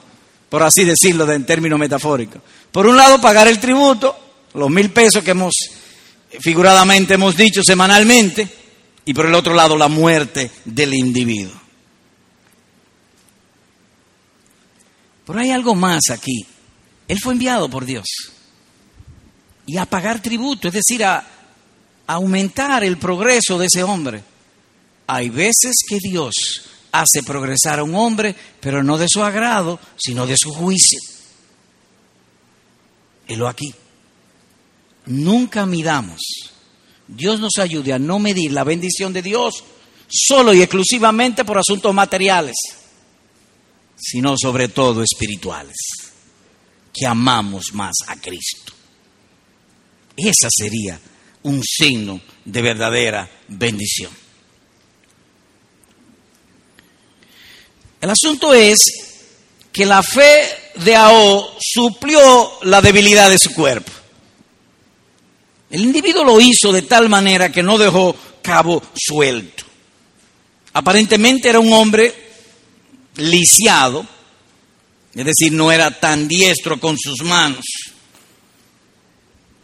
[0.49, 2.41] por así decirlo en términos metafóricos.
[2.71, 4.15] Por un lado, pagar el tributo,
[4.53, 5.53] los mil pesos que hemos
[6.39, 8.47] figuradamente hemos dicho semanalmente,
[9.05, 11.53] y por el otro lado, la muerte del individuo.
[15.25, 16.45] Pero hay algo más aquí.
[17.07, 18.05] Él fue enviado por Dios.
[19.65, 21.25] Y a pagar tributo, es decir, a, a
[22.13, 24.23] aumentar el progreso de ese hombre.
[25.07, 26.33] Hay veces que Dios
[26.99, 30.99] hace progresar a un hombre, pero no de su agrado, sino de su juicio.
[33.27, 33.73] Helo aquí.
[35.07, 36.21] Nunca midamos.
[37.07, 39.63] Dios nos ayude a no medir la bendición de Dios
[40.07, 42.55] solo y exclusivamente por asuntos materiales,
[43.95, 45.75] sino sobre todo espirituales,
[46.93, 48.73] que amamos más a Cristo.
[50.17, 50.99] Esa sería
[51.43, 54.11] un signo de verdadera bendición.
[58.05, 58.77] El asunto es
[59.71, 60.43] que la fe
[60.75, 63.91] de Ao suplió la debilidad de su cuerpo.
[65.71, 69.63] El individuo lo hizo de tal manera que no dejó cabo suelto.
[70.73, 72.13] Aparentemente era un hombre
[73.15, 74.05] lisiado,
[75.15, 77.65] es decir, no era tan diestro con sus manos.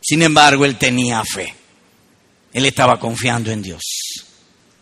[0.02, 1.54] Sin embargo, él tenía fe.
[2.54, 3.84] Él estaba confiando en Dios,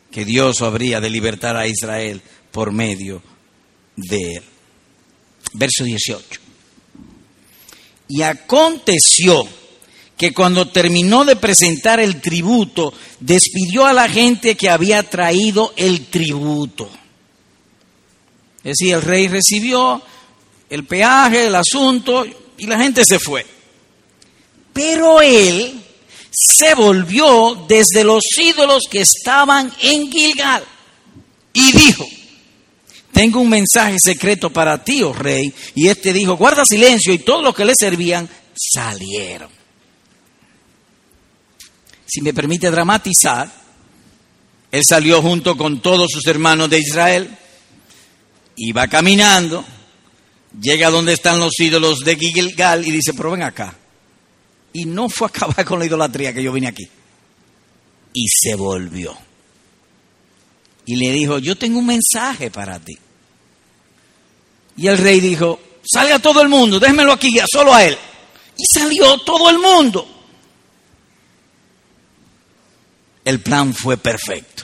[0.09, 2.21] que Dios habría de libertar a Israel
[2.53, 3.21] por medio
[4.07, 4.41] de
[5.53, 6.39] verso 18.
[8.09, 9.47] Y aconteció
[10.17, 16.07] que cuando terminó de presentar el tributo, despidió a la gente que había traído el
[16.07, 16.89] tributo.
[18.57, 20.01] Es decir, el rey recibió
[20.69, 22.25] el peaje, el asunto,
[22.57, 23.45] y la gente se fue.
[24.73, 25.81] Pero él
[26.31, 30.63] se volvió desde los ídolos que estaban en Gilgal
[31.53, 32.05] y dijo,
[33.11, 35.53] tengo un mensaje secreto para ti, oh rey.
[35.75, 39.49] Y este dijo, guarda silencio, y todos los que le servían salieron.
[42.05, 43.51] Si me permite dramatizar,
[44.71, 47.37] él salió junto con todos sus hermanos de Israel,
[48.55, 49.65] iba caminando,
[50.59, 53.75] llega donde están los ídolos de Gilgal y dice, pero ven acá.
[54.73, 56.87] Y no fue a acabar con la idolatría que yo vine aquí.
[58.13, 59.28] Y se volvió.
[60.89, 62.97] Y le dijo, yo tengo un mensaje para ti.
[64.75, 67.95] Y el rey dijo, salga todo el mundo, déjemelo aquí, ya solo a él.
[68.57, 70.07] Y salió todo el mundo.
[73.23, 74.63] El plan fue perfecto.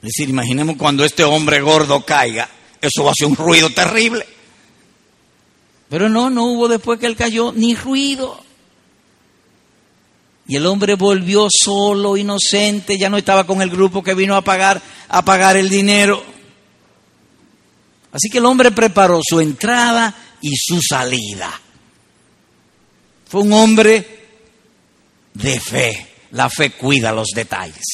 [0.00, 2.48] Es decir, imaginemos cuando este hombre gordo caiga,
[2.80, 4.24] eso va a ser un ruido terrible.
[5.90, 8.42] Pero no, no hubo después que él cayó ni ruido.
[10.48, 14.42] Y el hombre volvió solo, inocente, ya no estaba con el grupo que vino a
[14.42, 16.24] pagar, a pagar el dinero.
[18.10, 21.60] Así que el hombre preparó su entrada y su salida.
[23.28, 24.20] Fue un hombre
[25.34, 26.06] de fe.
[26.30, 27.84] La fe cuida los detalles.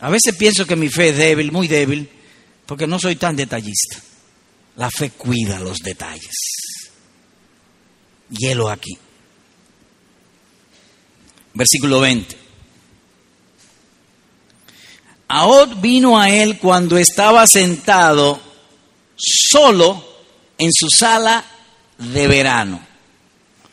[0.00, 2.08] A veces pienso que mi fe es débil, muy débil,
[2.64, 3.98] porque no soy tan detallista.
[4.76, 6.34] La fe cuida los detalles.
[8.30, 8.98] Hielo aquí
[11.56, 12.36] versículo 20.
[15.28, 18.40] Ahod vino a él cuando estaba sentado
[19.16, 20.04] solo
[20.58, 21.44] en su sala
[21.98, 22.86] de verano.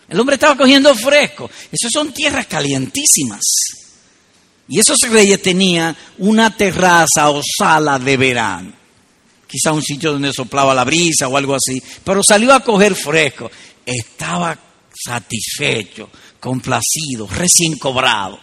[0.09, 1.49] El hombre estaba cogiendo fresco.
[1.71, 3.41] Esas son tierras calientísimas.
[4.67, 8.73] Y esos reyes tenían una terraza o sala de verano.
[9.47, 11.81] Quizá un sitio donde soplaba la brisa o algo así.
[12.03, 13.51] Pero salió a coger fresco.
[13.85, 14.57] Estaba
[15.05, 16.09] satisfecho
[16.43, 18.37] complacido, recién cobrado,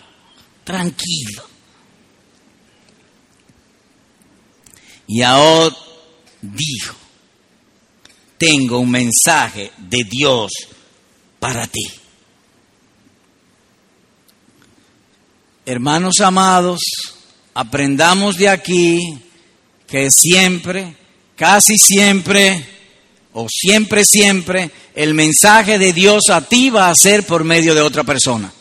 [0.65, 1.45] tranquilo.
[5.07, 5.77] Y ahora
[6.41, 6.97] dijo,
[8.39, 10.51] tengo un mensaje de Dios
[11.39, 11.87] para ti.
[15.67, 16.81] Hermanos amados,
[17.53, 18.99] aprendamos de aquí
[19.87, 20.97] que siempre,
[21.37, 22.67] casi siempre,
[23.35, 27.81] o siempre, siempre, el mensaje de Dios a ti va a ser por medio de
[27.81, 28.53] otra persona.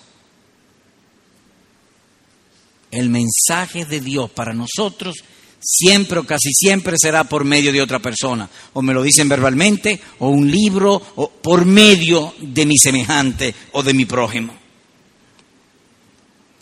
[2.92, 5.24] El mensaje de Dios para nosotros
[5.62, 8.50] siempre o casi siempre será por medio de otra persona.
[8.74, 13.84] O me lo dicen verbalmente, o un libro, o por medio de mi semejante o
[13.84, 14.54] de mi prójimo.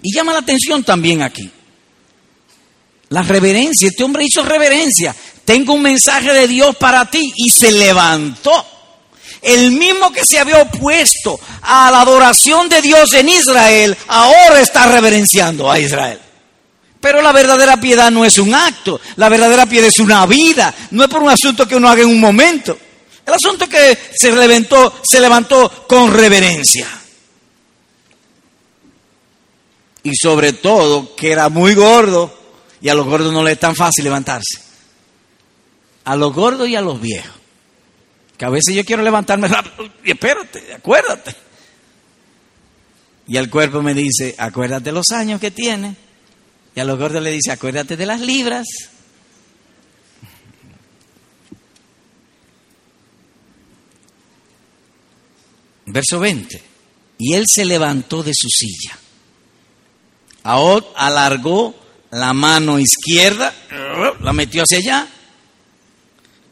[0.02, 1.50] Y llama la atención también aquí.
[3.10, 5.16] La reverencia, este hombre hizo reverencia.
[5.46, 8.77] Tengo un mensaje de Dios para ti y se levantó.
[9.42, 14.92] El mismo que se había opuesto a la adoración de Dios en Israel, ahora está
[14.92, 16.20] reverenciando a Israel.
[17.00, 21.04] Pero la verdadera piedad no es un acto, la verdadera piedad es una vida, no
[21.04, 22.78] es por un asunto que uno haga en un momento.
[23.26, 26.88] El asunto es que se levantó, se levantó con reverencia.
[30.04, 32.34] Y sobre todo que era muy gordo
[32.82, 34.62] y a los gordos no les es tan fácil levantarse.
[36.06, 37.37] A los gordos y a los viejos.
[38.38, 39.90] Que a veces yo quiero levantarme rápido.
[40.04, 41.36] Y espérate, acuérdate.
[43.28, 45.96] Y el cuerpo me dice, acuérdate los años que tiene.
[46.76, 48.68] Y a los gordos le dice, acuérdate de las libras.
[55.88, 56.64] Verso 20.
[57.18, 58.98] Y él se levantó de su silla.
[60.44, 61.76] Ahora alargó
[62.12, 63.54] la mano izquierda,
[64.22, 65.08] la metió hacia allá,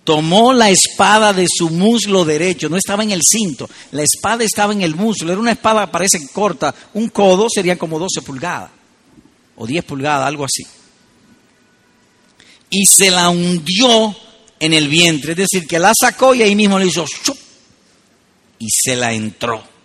[0.05, 4.71] tomó la espada de su muslo derecho, no estaba en el cinto, la espada estaba
[4.71, 8.71] en el muslo, era una espada, parece corta, un codo sería como 12 pulgadas,
[9.57, 10.63] o 10 pulgadas, algo así.
[12.69, 14.15] Y se la hundió
[14.59, 17.05] en el vientre, es decir, que la sacó y ahí mismo le hizo
[18.59, 19.75] y se la entró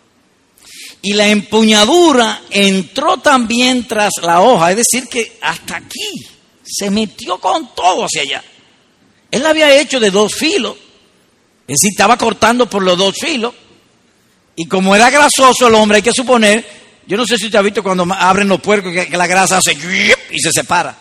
[1.03, 6.27] y la empuñadura entró también tras la hoja, es decir, que hasta aquí
[6.63, 8.45] se metió con todo hacia allá.
[9.31, 10.77] Él la había hecho de dos filos,
[11.67, 13.55] es decir, estaba cortando por los dos filos,
[14.57, 16.67] y como era grasoso el hombre, hay que suponer,
[17.07, 19.77] yo no sé si usted ha visto cuando abren los puercos que, la grasa hace
[20.31, 20.97] y se separa.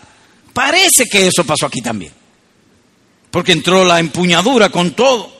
[0.53, 2.13] Parece que eso pasó aquí también,
[3.31, 5.37] porque entró la empuñadura con todo.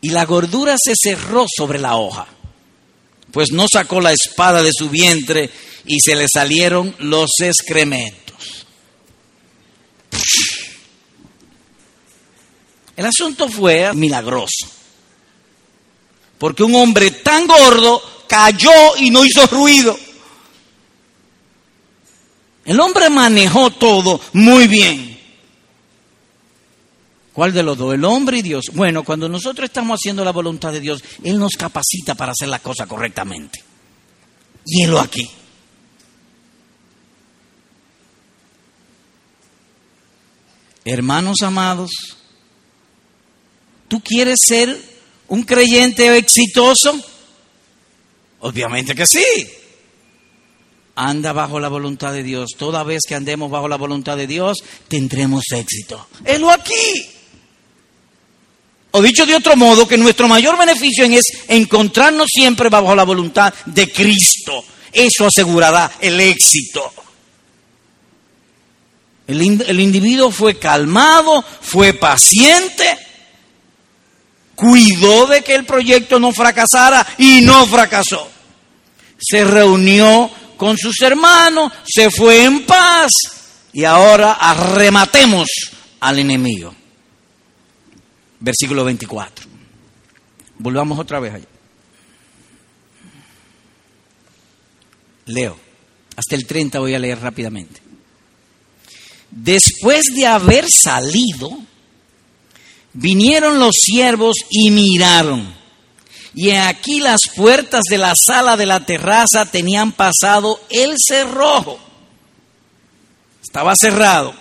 [0.00, 2.26] Y la gordura se cerró sobre la hoja
[3.32, 5.50] pues no sacó la espada de su vientre
[5.86, 8.66] y se le salieron los excrementos.
[12.96, 14.66] El asunto fue milagroso,
[16.38, 19.96] porque un hombre tan gordo cayó y no hizo ruido.
[22.64, 25.12] El hombre manejó todo muy bien.
[27.32, 27.94] ¿Cuál de los dos?
[27.94, 28.66] El hombre y Dios.
[28.74, 32.58] Bueno, cuando nosotros estamos haciendo la voluntad de Dios, Él nos capacita para hacer la
[32.58, 33.62] cosa correctamente.
[34.66, 35.28] Y Él aquí.
[40.84, 41.90] Hermanos amados,
[43.92, 44.74] ¿tú quieres ser
[45.28, 46.98] un creyente exitoso?
[48.40, 49.22] Obviamente que sí.
[50.94, 52.52] Anda bajo la voluntad de Dios.
[52.56, 56.06] Toda vez que andemos bajo la voluntad de Dios, tendremos éxito.
[56.24, 56.72] Helo aquí.
[58.92, 63.52] O dicho de otro modo, que nuestro mayor beneficio es encontrarnos siempre bajo la voluntad
[63.66, 64.64] de Cristo.
[64.90, 66.94] Eso asegurará el éxito.
[69.26, 73.11] El, el individuo fue calmado, fue paciente,
[74.54, 78.28] cuidó de que el proyecto no fracasara y no fracasó.
[79.18, 83.10] Se reunió con sus hermanos, se fue en paz
[83.72, 85.48] y ahora arrematemos
[86.00, 86.74] al enemigo.
[88.40, 89.46] Versículo 24.
[90.58, 91.46] Volvamos otra vez allá.
[95.26, 95.58] Leo.
[96.16, 97.80] Hasta el 30 voy a leer rápidamente.
[99.30, 101.58] Después de haber salido,
[102.94, 105.54] vinieron los siervos y miraron.
[106.34, 111.78] Y aquí las puertas de la sala de la terraza tenían pasado el cerrojo.
[113.42, 114.34] Estaba cerrado,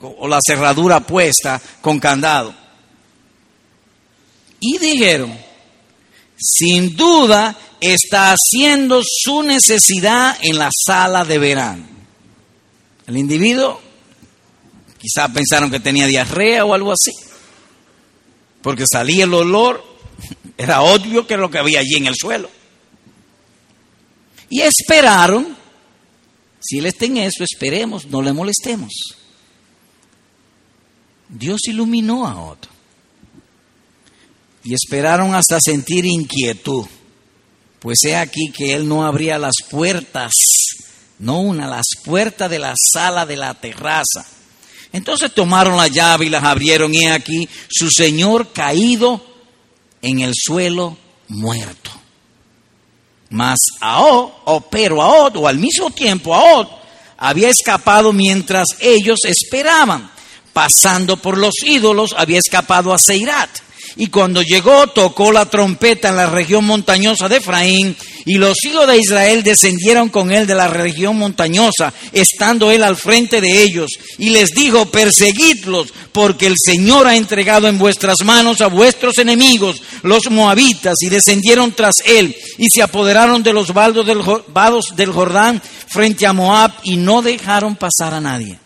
[0.00, 2.54] o la cerradura puesta con candado.
[4.58, 5.38] Y dijeron,
[6.36, 11.84] sin duda está haciendo su necesidad en la sala de verano.
[13.06, 13.80] El individuo
[14.98, 17.12] quizá pensaron que tenía diarrea o algo así,
[18.62, 19.84] porque salía el olor,
[20.58, 22.50] era obvio que lo que había allí en el suelo.
[24.48, 25.56] Y esperaron,
[26.60, 28.92] si él está en eso, esperemos, no le molestemos.
[31.28, 32.70] Dios iluminó a otro.
[34.64, 36.84] Y esperaron hasta sentir inquietud.
[37.78, 40.32] Pues he aquí que él no abría las puertas,
[41.18, 44.26] no una, las puertas de la sala de la terraza.
[44.92, 49.24] Entonces tomaron la llave y las abrieron y aquí su señor caído
[50.02, 50.96] en el suelo
[51.28, 51.90] muerto.
[53.30, 56.66] Mas Aod, o pero Aod, o al mismo tiempo Aod,
[57.16, 60.10] había escapado mientras ellos esperaban.
[60.52, 63.50] Pasando por los ídolos, había escapado a Seirat
[63.96, 68.86] y cuando llegó tocó la trompeta en la región montañosa de Efraín y los hijos
[68.86, 73.90] de Israel descendieron con él de la región montañosa, estando él al frente de ellos
[74.18, 79.82] y les dijo, perseguidlos porque el Señor ha entregado en vuestras manos a vuestros enemigos,
[80.02, 86.26] los moabitas, y descendieron tras él y se apoderaron de los vados del Jordán frente
[86.26, 88.58] a Moab y no dejaron pasar a nadie.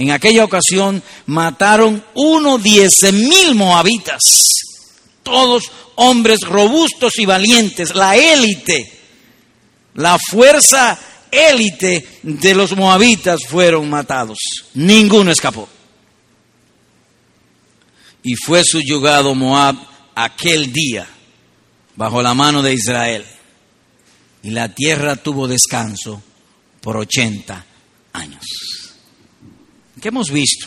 [0.00, 4.22] En aquella ocasión mataron uno diez mil moabitas,
[5.22, 5.64] todos
[5.96, 8.98] hombres robustos y valientes, la élite,
[9.92, 10.98] la fuerza
[11.30, 14.38] élite de los moabitas fueron matados.
[14.72, 15.68] Ninguno escapó.
[18.22, 19.76] Y fue subyugado Moab
[20.14, 21.06] aquel día
[21.94, 23.26] bajo la mano de Israel.
[24.42, 26.22] Y la tierra tuvo descanso
[26.80, 27.66] por ochenta
[28.14, 28.46] años.
[30.00, 30.66] ¿Qué hemos visto?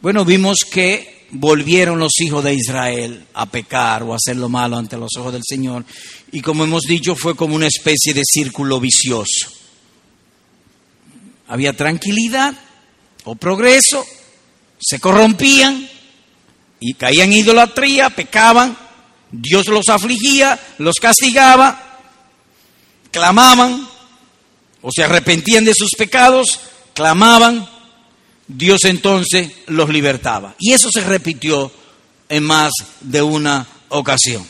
[0.00, 4.78] Bueno, vimos que volvieron los hijos de Israel a pecar o a hacer lo malo
[4.78, 5.84] ante los ojos del Señor.
[6.32, 9.50] Y como hemos dicho, fue como una especie de círculo vicioso.
[11.48, 12.54] Había tranquilidad
[13.24, 14.04] o progreso,
[14.80, 15.88] se corrompían
[16.78, 18.78] y caían en idolatría, pecaban,
[19.30, 22.00] Dios los afligía, los castigaba,
[23.10, 23.86] clamaban
[24.80, 26.60] o se arrepentían de sus pecados,
[26.94, 27.68] clamaban,
[28.56, 30.56] Dios entonces los libertaba.
[30.58, 31.70] Y eso se repitió
[32.28, 34.46] en más de una ocasión.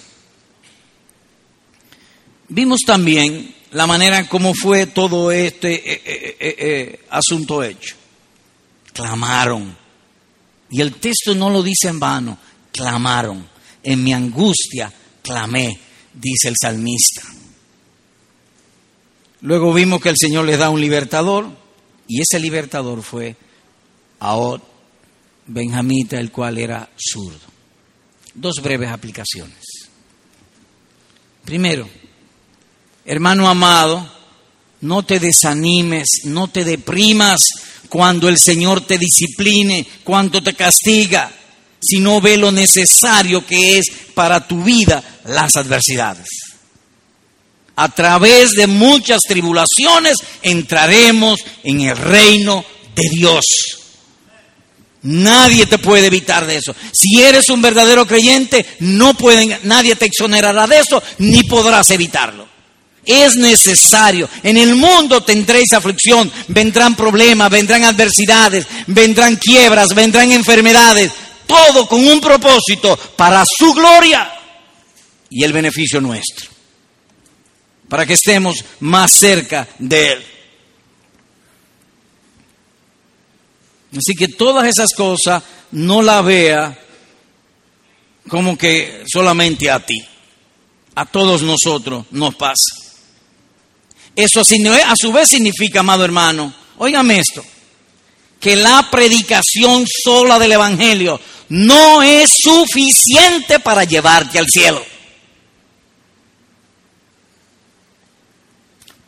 [2.49, 7.95] Vimos también la manera en cómo fue todo este eh, eh, eh, asunto hecho.
[8.93, 9.77] Clamaron.
[10.71, 12.39] Y el texto no lo dice en vano.
[12.73, 13.49] Clamaron.
[13.83, 14.93] En mi angustia
[15.23, 15.79] clamé,
[16.15, 17.23] dice el salmista.
[19.43, 21.49] Luego vimos que el Señor les da un libertador
[22.09, 23.37] y ese libertador fue
[24.21, 24.61] a
[25.47, 27.41] benjamita, el cual era zurdo.
[28.35, 29.65] Dos breves aplicaciones.
[31.45, 31.89] Primero,
[33.05, 34.09] hermano amado,
[34.83, 37.41] no te desanimes, no te deprimas
[37.89, 41.33] cuando el Señor te discipline, cuando te castiga,
[41.81, 46.29] sino ve lo necesario que es para tu vida las adversidades.
[47.77, 52.63] a través de muchas tribulaciones entraremos en el reino
[52.95, 53.80] de Dios.
[55.03, 56.75] Nadie te puede evitar de eso.
[56.93, 62.47] Si eres un verdadero creyente, no pueden, nadie te exonerará de eso, ni podrás evitarlo.
[63.05, 64.29] Es necesario.
[64.43, 71.11] En el mundo tendréis aflicción, vendrán problemas, vendrán adversidades, vendrán quiebras, vendrán enfermedades,
[71.47, 74.31] todo con un propósito para su gloria
[75.31, 76.51] y el beneficio nuestro,
[77.89, 80.27] para que estemos más cerca de Él.
[83.93, 86.79] Así que todas esas cosas no la vea
[88.29, 90.01] como que solamente a ti,
[90.95, 92.77] a todos nosotros nos pasa.
[94.15, 97.45] Eso a su vez significa, amado hermano, óigame esto,
[98.39, 104.85] que la predicación sola del Evangelio no es suficiente para llevarte al cielo.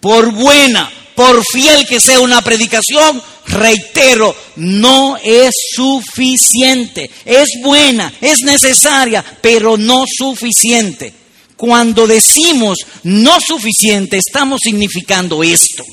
[0.00, 0.90] Por buena,
[1.22, 7.08] por fiel que sea una predicación, reitero, no es suficiente.
[7.24, 11.14] Es buena, es necesaria, pero no suficiente.
[11.56, 15.84] Cuando decimos no suficiente, estamos significando esto.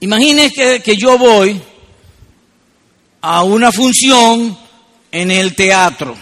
[0.00, 1.60] Imagine que, que yo voy
[3.20, 4.58] a una función
[5.12, 6.16] en el teatro.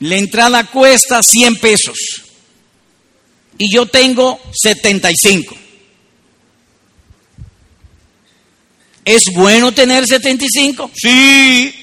[0.00, 2.29] La entrada cuesta 100 pesos
[3.60, 5.54] y yo tengo 75.
[9.04, 10.90] ¿Es bueno tener 75?
[10.94, 11.74] Sí.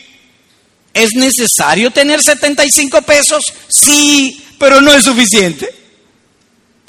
[0.92, 3.44] ¿Es necesario tener 75 pesos?
[3.70, 5.70] Sí, pero no es suficiente.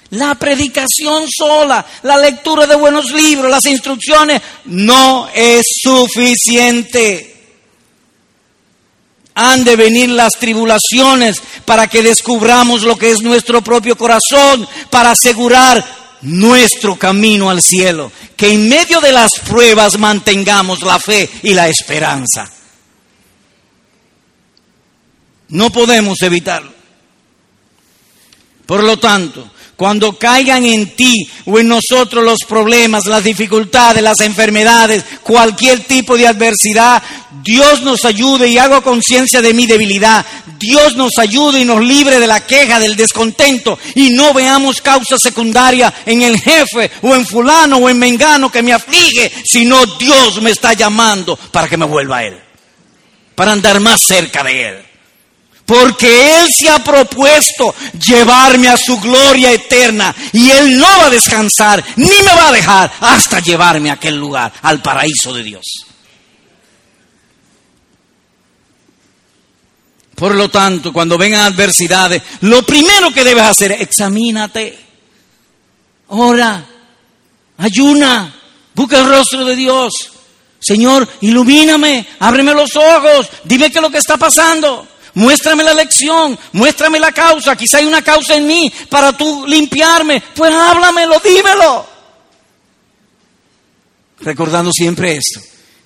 [0.09, 7.38] La predicación sola, la lectura de buenos libros, las instrucciones, no es suficiente.
[9.41, 15.13] Han de venir las tribulaciones para que descubramos lo que es nuestro propio corazón, para
[15.13, 15.85] asegurar
[16.23, 18.11] nuestro camino al cielo.
[18.37, 22.51] Que en medio de las pruebas mantengamos la fe y la esperanza.
[25.51, 26.73] No podemos evitarlo.
[28.67, 34.19] Por lo tanto, cuando caigan en ti o en nosotros los problemas, las dificultades, las
[34.23, 37.01] enfermedades, cualquier tipo de adversidad,
[37.45, 40.27] Dios nos ayude y hago conciencia de mi debilidad.
[40.59, 45.17] Dios nos ayude y nos libre de la queja, del descontento y no veamos causa
[45.17, 50.43] secundaria en el jefe o en fulano o en mengano que me aflige, sino Dios
[50.43, 52.37] me está llamando para que me vuelva a Él,
[53.37, 54.88] para andar más cerca de Él
[55.69, 61.11] porque Él se ha propuesto llevarme a su gloria eterna y Él no va a
[61.11, 65.65] descansar ni me va a dejar hasta llevarme a aquel lugar, al paraíso de Dios.
[70.15, 74.79] Por lo tanto, cuando vengan adversidades, lo primero que debes hacer es examínate,
[76.07, 76.65] ora,
[77.59, 78.35] ayuna,
[78.75, 79.93] busca el rostro de Dios.
[80.59, 84.89] Señor, ilumíname, ábreme los ojos, dime qué es lo que está pasando.
[85.19, 87.57] Muéstrame la lección, muéstrame la causa.
[87.57, 90.23] Quizá hay una causa en mí para tú limpiarme.
[90.33, 91.85] Pues háblamelo, dímelo.
[94.21, 95.41] Recordando siempre esto,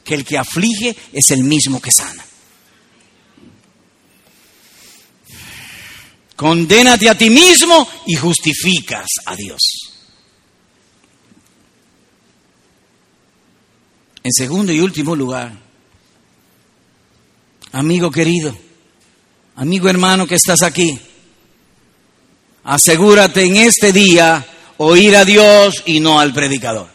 [0.05, 2.23] que el que aflige es el mismo que sana.
[6.37, 9.61] Condénate a ti mismo y justificas a Dios.
[14.23, 15.59] En segundo y último lugar,
[17.73, 18.55] amigo querido,
[19.63, 20.99] Amigo hermano que estás aquí,
[22.65, 24.45] asegúrate en este día
[24.79, 26.89] oír a Dios y no al predicador.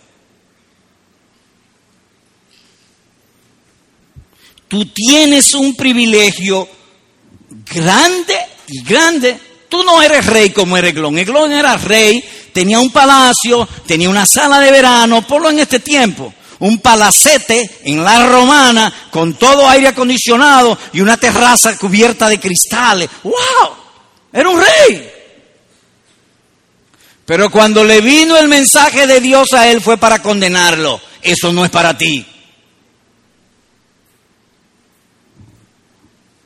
[4.67, 6.67] Tú tienes un privilegio
[7.73, 8.35] grande
[8.67, 9.39] y grande.
[9.69, 11.17] Tú no eres rey como era Eglón.
[11.17, 16.33] Era rey, tenía un palacio, tenía una sala de verano, por lo en este tiempo
[16.59, 23.09] un palacete en la romana con todo aire acondicionado y una terraza cubierta de cristales.
[23.23, 23.33] ¡Wow!
[24.33, 25.11] Era un rey.
[27.25, 31.01] Pero cuando le vino el mensaje de Dios a él fue para condenarlo.
[31.21, 32.25] Eso no es para ti.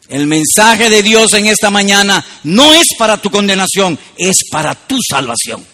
[0.10, 4.98] El mensaje de Dios en esta mañana no es para tu condenación, es para tu
[5.08, 5.66] salvación.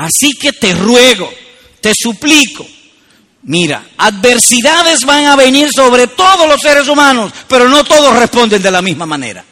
[0.00, 1.30] Así que te ruego,
[1.82, 2.66] te suplico,
[3.42, 8.70] mira, adversidades van a venir sobre todos los seres humanos, pero no todos responden de
[8.70, 9.44] la misma manera.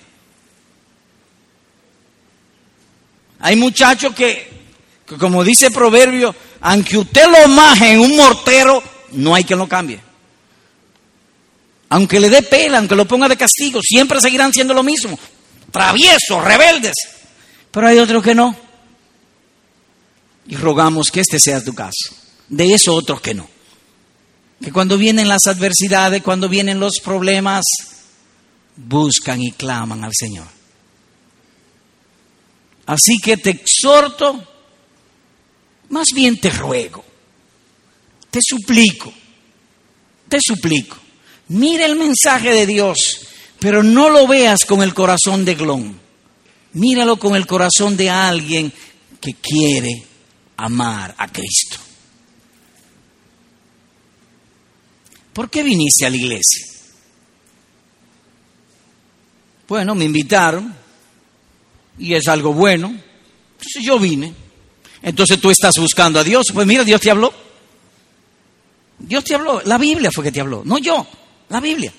[3.41, 4.51] Hay muchachos que,
[5.19, 8.83] como dice el proverbio, aunque usted lo maje en un mortero,
[9.13, 10.01] no hay que lo cambie.
[11.91, 15.19] Aunque le dé pela, aunque lo ponga de castigo, siempre seguirán siendo lo mismo.
[15.71, 16.95] Traviesos, rebeldes.
[17.71, 18.68] Pero hay otros que no.
[20.49, 22.15] Y rogamos que este sea tu caso.
[22.49, 23.49] De eso otros que no.
[24.61, 27.65] Que cuando vienen las adversidades, cuando vienen los problemas,
[28.75, 30.47] buscan y claman al Señor.
[32.87, 34.43] Así que te exhorto,
[35.91, 37.05] más bien te ruego,
[38.31, 39.13] te suplico,
[40.29, 40.97] te suplico
[41.49, 42.99] Mira el mensaje de Dios,
[43.59, 45.99] pero no lo veas con el corazón de Glón.
[46.75, 48.73] Míralo con el corazón de alguien
[49.21, 50.05] que quiere
[50.59, 51.79] amar a Cristo.
[55.33, 56.67] ¿Por qué viniste a la iglesia?
[59.69, 60.75] Bueno, me invitaron
[61.99, 62.89] y es algo bueno.
[62.89, 64.35] Entonces yo vine.
[65.01, 66.47] Entonces tú estás buscando a Dios.
[66.53, 67.33] Pues mira, Dios te habló.
[68.99, 69.63] Dios te habló.
[69.65, 71.07] La Biblia fue que te habló, no yo.
[71.51, 71.93] La Biblia.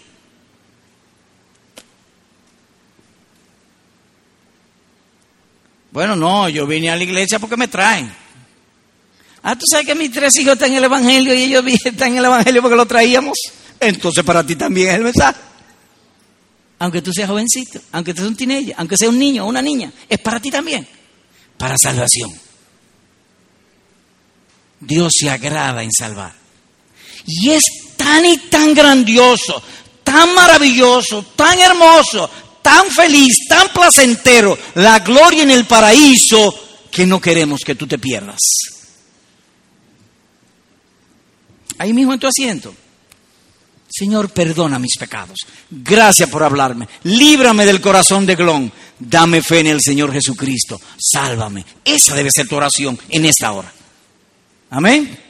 [5.91, 8.28] Bueno, no, yo vine a la iglesia porque me traen.
[9.41, 12.17] Ah, tú sabes que mis tres hijos están en el Evangelio y ellos están en
[12.17, 13.37] el Evangelio porque lo traíamos.
[13.79, 15.39] Entonces para ti también es el mensaje.
[16.79, 19.61] Aunque tú seas jovencito, aunque tú seas un teenager, aunque seas un niño o una
[19.61, 20.87] niña, es para ti también.
[21.57, 22.31] Para salvación.
[24.79, 26.33] Dios se agrada en salvar.
[27.25, 27.63] Y es
[27.97, 29.61] tan y tan grandioso,
[30.03, 32.29] tan maravilloso, tan hermoso,
[32.61, 36.53] tan feliz, tan placentero, la gloria en el paraíso,
[36.89, 38.39] que no queremos que tú te pierdas.
[41.79, 42.73] Ahí mismo en tu asiento.
[43.89, 45.39] Señor, perdona mis pecados.
[45.71, 46.87] Gracias por hablarme.
[47.03, 48.71] Líbrame del corazón de Glón.
[48.99, 50.79] Dame fe en el Señor Jesucristo.
[50.97, 51.65] Sálvame.
[51.83, 53.73] Esa debe ser tu oración en esta hora.
[54.69, 55.28] Amén.